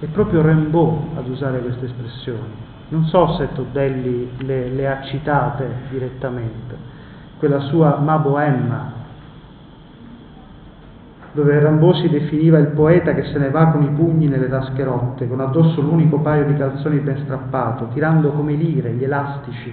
È 0.00 0.06
proprio 0.06 0.42
Rimbaud 0.42 1.16
ad 1.18 1.28
usare 1.28 1.60
queste 1.60 1.84
espressioni. 1.84 2.52
Non 2.88 3.04
so 3.04 3.34
se 3.34 3.48
Toddelli 3.52 4.28
le, 4.38 4.68
le 4.70 4.88
ha 4.88 5.02
citate 5.02 5.68
direttamente. 5.88 6.76
Quella 7.38 7.60
sua 7.60 7.98
Ma 7.98 8.18
Bohème 8.18 8.95
dove 11.36 11.60
Rambo 11.60 11.92
si 11.92 12.08
definiva 12.08 12.56
il 12.56 12.68
poeta 12.68 13.12
che 13.12 13.24
se 13.24 13.38
ne 13.38 13.50
va 13.50 13.66
con 13.66 13.82
i 13.82 13.90
pugni 13.90 14.26
nelle 14.26 14.48
tasche 14.48 14.82
rotte, 14.82 15.28
con 15.28 15.38
addosso 15.40 15.82
l'unico 15.82 16.18
paio 16.20 16.46
di 16.46 16.56
calzoni 16.56 16.98
ben 17.00 17.18
strappato, 17.24 17.88
tirando 17.92 18.30
come 18.30 18.54
lire 18.54 18.92
gli 18.92 19.04
elastici 19.04 19.70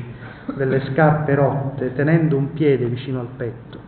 delle 0.58 0.82
scarpe 0.92 1.34
rotte, 1.36 1.94
tenendo 1.94 2.36
un 2.36 2.52
piede 2.52 2.86
vicino 2.88 3.22
al 3.22 3.30
petto. 3.38 3.80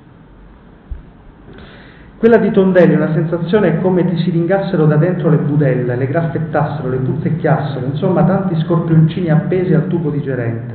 Quella 2.18 2.38
di 2.38 2.50
Tondelli 2.50 2.94
è 2.94 2.96
una 2.96 3.12
sensazione 3.12 3.82
come 3.82 4.08
ti 4.08 4.18
si 4.20 4.30
ringassero 4.30 4.86
da 4.86 4.96
dentro 4.96 5.30
le 5.30 5.38
budelle, 5.38 5.98
le 5.98 6.08
graffettassero, 6.08 6.88
le 6.88 6.98
puzzecchiassero, 6.98 7.88
insomma 7.88 8.24
tanti 8.24 8.58
scorpioncini 8.62 9.30
appesi 9.30 9.74
al 9.74 9.88
tubo 9.88 10.12
digerente. 10.12 10.74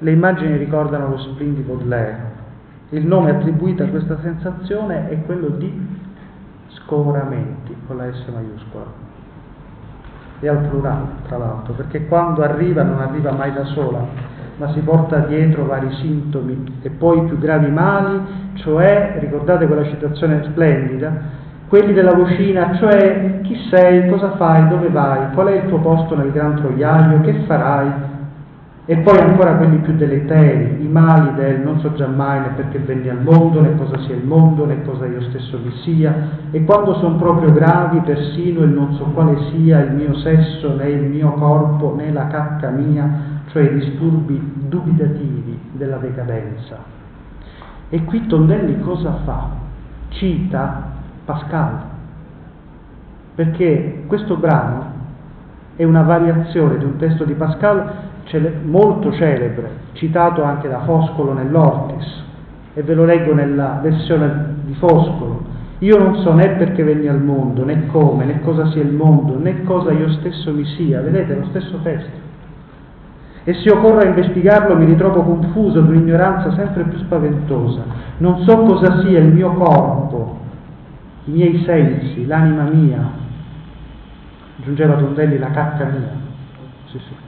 Le 0.00 0.10
immagini 0.10 0.58
ricordano 0.58 1.08
lo 1.08 1.16
spleen 1.16 1.54
di 1.54 1.62
Baudelaire. 1.62 2.34
Il 2.90 3.04
nome 3.04 3.30
attribuito 3.30 3.82
a 3.82 3.86
questa 3.88 4.16
sensazione 4.22 5.08
è 5.08 5.20
quello 5.24 5.48
di 5.48 6.04
scoramenti, 6.68 7.74
con 7.84 7.96
la 7.96 8.12
S 8.12 8.24
maiuscola. 8.32 9.04
E 10.38 10.48
al 10.48 10.58
plurale, 10.68 11.06
tra 11.26 11.36
l'altro, 11.36 11.72
perché 11.72 12.06
quando 12.06 12.42
arriva 12.42 12.84
non 12.84 13.00
arriva 13.00 13.32
mai 13.32 13.52
da 13.52 13.64
sola, 13.64 14.06
ma 14.58 14.72
si 14.72 14.80
porta 14.80 15.18
dietro 15.18 15.64
vari 15.64 15.92
sintomi 15.94 16.78
e 16.82 16.90
poi 16.90 17.18
i 17.18 17.24
più 17.24 17.38
gravi 17.38 17.70
mali, 17.72 18.20
cioè, 18.54 19.16
ricordate 19.18 19.66
quella 19.66 19.84
citazione 19.84 20.44
splendida, 20.44 21.12
quelli 21.68 21.92
della 21.92 22.14
vocina, 22.14 22.76
cioè 22.76 23.40
chi 23.42 23.56
sei, 23.68 24.08
cosa 24.08 24.36
fai, 24.36 24.68
dove 24.68 24.90
vai, 24.90 25.32
qual 25.32 25.48
è 25.48 25.56
il 25.56 25.68
tuo 25.68 25.80
posto 25.80 26.14
nel 26.14 26.30
gran 26.30 26.54
troiaio, 26.54 27.20
che 27.22 27.34
farai, 27.46 27.90
e 28.88 28.98
poi 28.98 29.18
ancora 29.18 29.56
quelli 29.56 29.78
più 29.78 29.96
deleteri, 29.96 30.84
i 30.84 30.86
mali 30.86 31.34
del 31.34 31.60
non 31.60 31.80
so 31.80 31.92
già 31.94 32.06
mai 32.06 32.38
né 32.38 32.48
perché 32.54 32.78
venni 32.78 33.08
al 33.08 33.20
mondo, 33.20 33.60
né 33.60 33.74
cosa 33.74 33.98
sia 34.02 34.14
il 34.14 34.24
mondo, 34.24 34.64
né 34.64 34.84
cosa 34.84 35.06
io 35.06 35.22
stesso 35.22 35.58
vi 35.58 35.72
sia, 35.82 36.14
e 36.52 36.64
quando 36.64 36.94
sono 36.94 37.16
proprio 37.16 37.50
gravi, 37.50 37.98
persino 38.00 38.62
il 38.62 38.70
non 38.70 38.94
so 38.94 39.06
quale 39.06 39.36
sia 39.50 39.80
il 39.80 39.92
mio 39.92 40.14
sesso, 40.18 40.76
né 40.76 40.88
il 40.88 41.10
mio 41.10 41.32
corpo, 41.32 41.96
né 41.96 42.12
la 42.12 42.28
cacca 42.28 42.70
mia, 42.70 43.10
cioè 43.48 43.64
i 43.64 43.74
disturbi 43.74 44.52
dubitativi 44.68 45.58
della 45.72 45.96
decadenza. 45.96 46.78
E 47.88 48.04
qui 48.04 48.24
Tondelli 48.26 48.78
cosa 48.80 49.18
fa? 49.24 49.48
Cita 50.10 50.92
Pascal, 51.24 51.78
perché 53.34 54.04
questo 54.06 54.36
brano 54.36 54.94
è 55.74 55.82
una 55.82 56.02
variazione 56.02 56.78
di 56.78 56.84
un 56.84 56.96
testo 56.96 57.24
di 57.24 57.34
Pascal 57.34 58.05
cele- 58.26 58.54
molto 58.62 59.12
celebre, 59.12 59.70
citato 59.92 60.42
anche 60.42 60.68
da 60.68 60.80
Foscolo 60.80 61.32
nell'Ortis, 61.32 62.24
e 62.74 62.82
ve 62.82 62.94
lo 62.94 63.04
leggo 63.04 63.34
nella 63.34 63.80
versione 63.82 64.54
di 64.64 64.74
Foscolo. 64.74 65.54
Io 65.80 65.98
non 65.98 66.16
so 66.22 66.32
né 66.32 66.56
perché 66.56 66.82
venni 66.84 67.08
al 67.08 67.20
mondo, 67.20 67.64
né 67.64 67.86
come, 67.86 68.24
né 68.24 68.40
cosa 68.40 68.70
sia 68.70 68.82
il 68.82 68.92
mondo, 68.92 69.38
né 69.38 69.62
cosa 69.64 69.92
io 69.92 70.10
stesso 70.12 70.52
mi 70.52 70.64
sia. 70.64 71.00
Vedete, 71.00 71.34
lo 71.34 71.46
stesso 71.46 71.78
testo 71.82 72.24
e 73.48 73.54
se 73.54 73.70
occorre 73.70 74.08
investigarlo 74.08 74.74
mi 74.74 74.86
ritrovo 74.86 75.22
confuso 75.22 75.80
di 75.80 75.90
un'ignoranza 75.90 76.52
sempre 76.56 76.82
più 76.82 76.98
spaventosa. 76.98 77.84
Non 78.18 78.42
so 78.44 78.56
cosa 78.62 79.02
sia 79.02 79.20
il 79.20 79.32
mio 79.32 79.52
corpo, 79.52 80.40
i 81.26 81.30
miei 81.30 81.62
sensi, 81.64 82.26
l'anima 82.26 82.64
mia. 82.64 83.08
Aggiungeva 84.58 84.96
Tondelli 84.96 85.38
la 85.38 85.50
cacca 85.52 85.84
mia. 85.84 86.10
Sì, 86.86 86.98
sì. 86.98 87.25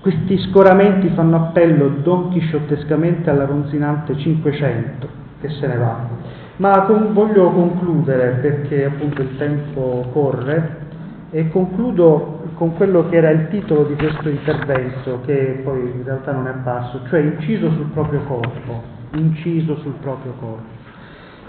Questi 0.00 0.38
scoramenti 0.48 1.08
fanno 1.10 1.36
appello 1.36 1.88
don 2.02 2.30
chisciottescamente 2.30 3.28
alla 3.28 3.44
ronzinante 3.44 4.16
Cinquecento 4.16 5.08
che 5.40 5.48
se 5.50 5.66
ne 5.66 5.76
va. 5.76 6.08
Ma 6.56 6.82
con, 6.82 7.12
voglio 7.12 7.50
concludere 7.50 8.38
perché 8.40 8.86
appunto 8.86 9.20
il 9.20 9.36
tempo 9.36 10.08
corre 10.12 10.78
e 11.30 11.48
concludo 11.50 12.48
con 12.54 12.74
quello 12.76 13.08
che 13.08 13.16
era 13.16 13.30
il 13.30 13.48
titolo 13.48 13.84
di 13.84 13.94
questo 13.94 14.28
intervento, 14.28 15.20
che 15.24 15.60
poi 15.64 15.80
in 15.80 16.04
realtà 16.04 16.32
non 16.32 16.46
è 16.46 16.50
apparso, 16.50 17.00
cioè 17.08 17.20
inciso 17.20 17.70
sul 17.70 17.90
proprio 17.92 18.20
corpo, 18.22 18.82
inciso 19.12 19.76
sul 19.76 19.94
proprio 20.00 20.32
corpo. 20.38 20.78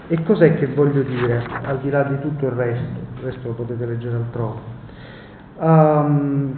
E 0.08 0.22
cos'è 0.24 0.56
che 0.56 0.66
voglio 0.66 1.02
dire, 1.02 1.42
al 1.62 1.78
di 1.80 1.90
là 1.90 2.02
di 2.02 2.20
tutto 2.20 2.46
il 2.46 2.52
resto, 2.52 2.98
il 3.16 3.22
resto 3.24 3.48
lo 3.48 3.54
potete 3.54 3.86
leggere 3.86 4.16
altrove. 4.16 4.60
Um, 5.58 6.54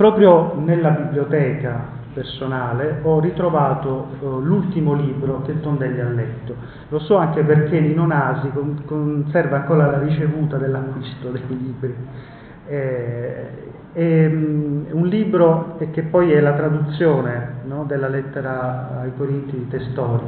proprio 0.00 0.54
nella 0.56 0.92
biblioteca 0.92 1.98
personale 2.14 3.00
ho 3.02 3.20
ritrovato 3.20 4.06
uh, 4.20 4.40
l'ultimo 4.40 4.94
libro 4.94 5.42
che 5.42 5.60
Tondelli 5.60 6.00
ha 6.00 6.08
letto. 6.08 6.54
Lo 6.88 7.00
so 7.00 7.18
anche 7.18 7.42
perché 7.42 7.78
Nino 7.80 8.06
Nasi 8.06 8.48
con, 8.48 8.82
conserva 8.86 9.56
ancora 9.56 9.90
la 9.90 9.98
ricevuta 9.98 10.56
dell'acquisto 10.56 11.28
dei 11.28 11.42
libri 11.46 11.94
eh, 12.66 13.48
è 13.92 14.26
mm, 14.26 14.84
un 14.92 15.06
libro 15.06 15.76
che 15.92 16.02
poi 16.04 16.32
è 16.32 16.40
la 16.40 16.54
traduzione 16.54 17.56
no, 17.64 17.84
della 17.84 18.08
lettera 18.08 19.00
ai 19.02 19.10
Corinti 19.14 19.54
di 19.54 19.68
Testori. 19.68 20.24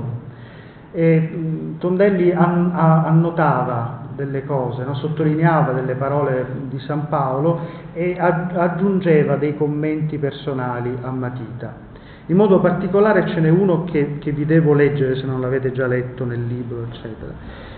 E, 0.92 1.30
mm, 1.34 1.78
Tondelli 1.78 2.30
an, 2.30 2.72
a, 2.74 3.06
annotava 3.06 4.01
delle 4.14 4.44
cose, 4.44 4.84
no? 4.84 4.94
sottolineava 4.94 5.72
delle 5.72 5.94
parole 5.94 6.46
di 6.68 6.78
San 6.80 7.08
Paolo 7.08 7.60
e 7.92 8.16
aggiungeva 8.18 9.36
dei 9.36 9.56
commenti 9.56 10.18
personali 10.18 10.96
a 11.00 11.10
matita. 11.10 11.90
In 12.26 12.36
modo 12.36 12.60
particolare 12.60 13.26
ce 13.28 13.40
n'è 13.40 13.48
uno 13.48 13.84
che, 13.84 14.18
che 14.18 14.32
vi 14.32 14.46
devo 14.46 14.74
leggere 14.74 15.16
se 15.16 15.26
non 15.26 15.40
l'avete 15.40 15.72
già 15.72 15.86
letto 15.86 16.24
nel 16.24 16.46
libro, 16.46 16.84
eccetera 16.84 17.70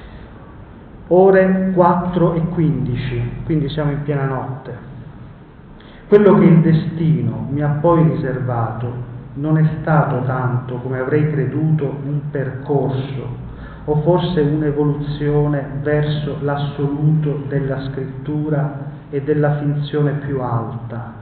ore 1.09 1.73
4 1.75 2.35
e 2.35 2.41
15, 2.41 3.31
quindi 3.45 3.69
siamo 3.69 3.91
in 3.91 4.03
piena 4.03 4.25
notte. 4.25 4.93
Quello 6.09 6.39
che 6.39 6.45
il 6.45 6.61
destino 6.61 7.47
mi 7.51 7.63
ha 7.63 7.79
poi 7.81 8.03
riservato 8.09 9.13
non 9.35 9.59
è 9.59 9.69
stato 9.81 10.23
tanto 10.25 10.77
come 10.77 11.01
avrei 11.01 11.31
creduto 11.31 11.85
un 12.05 12.31
percorso 12.31 13.43
o 13.85 14.01
forse 14.03 14.41
un'evoluzione 14.41 15.79
verso 15.83 16.39
l'assoluto 16.41 17.45
della 17.49 17.81
scrittura 17.91 18.93
e 19.11 19.23
della 19.23 19.59
finzione 19.59 20.13
più 20.13 20.41
alta. 20.41 21.13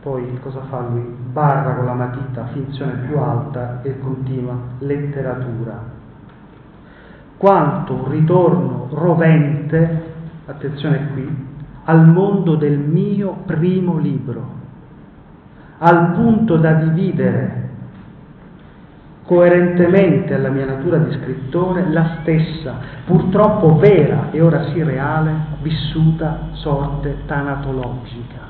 Poi 0.00 0.38
cosa 0.40 0.60
fa 0.68 0.80
lui? 0.88 1.14
Barra 1.32 1.74
con 1.74 1.84
la 1.84 1.92
matita, 1.92 2.48
finzione 2.52 2.92
più 3.06 3.18
alta 3.18 3.80
e 3.82 3.98
continua, 3.98 4.56
letteratura 4.78 5.96
quanto 7.38 7.94
un 7.94 8.10
ritorno 8.10 8.88
rovente, 8.90 10.02
attenzione 10.44 11.08
qui, 11.12 11.46
al 11.84 12.06
mondo 12.06 12.56
del 12.56 12.78
mio 12.78 13.38
primo 13.46 13.96
libro, 13.96 14.56
al 15.78 16.12
punto 16.12 16.56
da 16.56 16.72
dividere 16.72 17.67
coerentemente 19.28 20.32
alla 20.32 20.48
mia 20.48 20.64
natura 20.64 20.96
di 20.96 21.12
scrittore 21.12 21.84
la 21.90 22.16
stessa, 22.22 22.76
purtroppo 23.04 23.76
vera 23.76 24.30
e 24.30 24.40
ora 24.40 24.70
sì 24.72 24.82
reale, 24.82 25.32
vissuta 25.60 26.48
sorte 26.52 27.14
tanatologica. 27.26 28.46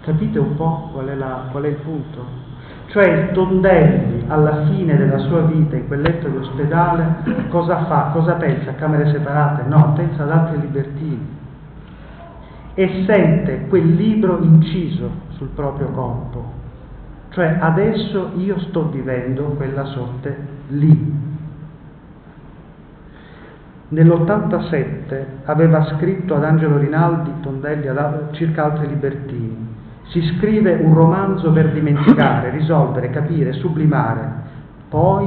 Capite 0.00 0.38
un 0.38 0.56
po' 0.56 0.88
qual 0.94 1.08
è, 1.08 1.14
la, 1.14 1.48
qual 1.50 1.64
è 1.64 1.68
il 1.68 1.76
punto? 1.76 2.24
Cioè 2.86 3.32
Tondelli 3.32 4.24
alla 4.26 4.64
fine 4.68 4.96
della 4.96 5.18
sua 5.18 5.42
vita 5.42 5.76
in 5.76 5.86
quel 5.86 6.00
letto 6.00 6.28
di 6.28 6.36
ospedale 6.38 7.16
cosa 7.50 7.84
fa? 7.84 8.08
Cosa 8.14 8.36
pensa? 8.36 8.70
A 8.70 8.74
camere 8.74 9.10
separate? 9.12 9.64
No, 9.68 9.92
pensa 9.94 10.22
ad 10.22 10.30
altri 10.30 10.62
libertini 10.62 11.28
e 12.72 13.04
sente 13.06 13.66
quel 13.68 13.86
libro 13.86 14.38
inciso 14.40 15.10
sul 15.36 15.48
proprio 15.48 15.88
corpo. 15.88 16.61
Cioè 17.32 17.58
adesso 17.60 18.32
io 18.36 18.58
sto 18.60 18.88
vivendo 18.88 19.44
quella 19.56 19.84
sorte 19.86 20.36
lì. 20.68 21.20
Nell'87 23.88 25.24
aveva 25.44 25.84
scritto 25.96 26.34
ad 26.34 26.44
Angelo 26.44 26.78
Rinaldi, 26.78 27.30
Tondelli, 27.40 27.88
ad 27.88 28.32
circa 28.32 28.64
altri 28.64 28.88
libertini 28.88 29.72
si 30.12 30.20
scrive 30.36 30.74
un 30.74 30.94
romanzo 30.94 31.50
per 31.52 31.72
dimenticare, 31.72 32.50
risolvere, 32.56 33.10
capire, 33.10 33.52
sublimare, 33.54 34.30
poi 34.88 35.26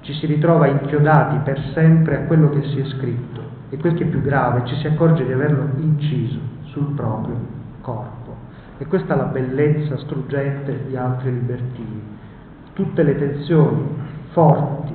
ci 0.00 0.14
si 0.14 0.24
ritrova 0.26 0.66
inchiodati 0.66 1.38
per 1.44 1.60
sempre 1.74 2.16
a 2.16 2.20
quello 2.20 2.48
che 2.50 2.62
si 2.68 2.80
è 2.80 2.84
scritto 2.86 3.56
e 3.68 3.76
quel 3.76 3.94
che 3.94 4.04
è 4.04 4.06
più 4.06 4.22
grave, 4.22 4.64
ci 4.64 4.74
si 4.76 4.86
accorge 4.86 5.26
di 5.26 5.32
averlo 5.32 5.68
inciso 5.76 6.38
sul 6.64 6.94
proprio 6.94 7.36
corpo. 7.82 8.17
E 8.78 8.86
questa 8.86 9.14
è 9.14 9.16
la 9.16 9.24
bellezza 9.24 9.98
struggente 9.98 10.86
di 10.86 10.96
altri 10.96 11.32
libertini. 11.32 12.00
Tutte 12.72 13.02
le 13.02 13.16
tensioni 13.16 13.86
forti, 14.30 14.92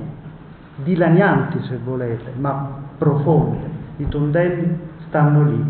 dilanianti 0.76 1.62
se 1.64 1.78
volete, 1.84 2.32
ma 2.36 2.82
profonde 2.96 3.68
di 3.96 4.08
Tondelli 4.08 4.78
stanno 5.06 5.44
lì 5.44 5.64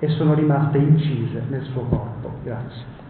e 0.00 0.08
sono 0.08 0.34
rimaste 0.34 0.78
incise 0.78 1.42
nel 1.48 1.62
suo 1.62 1.82
corpo. 1.82 2.32
Grazie. 2.42 3.01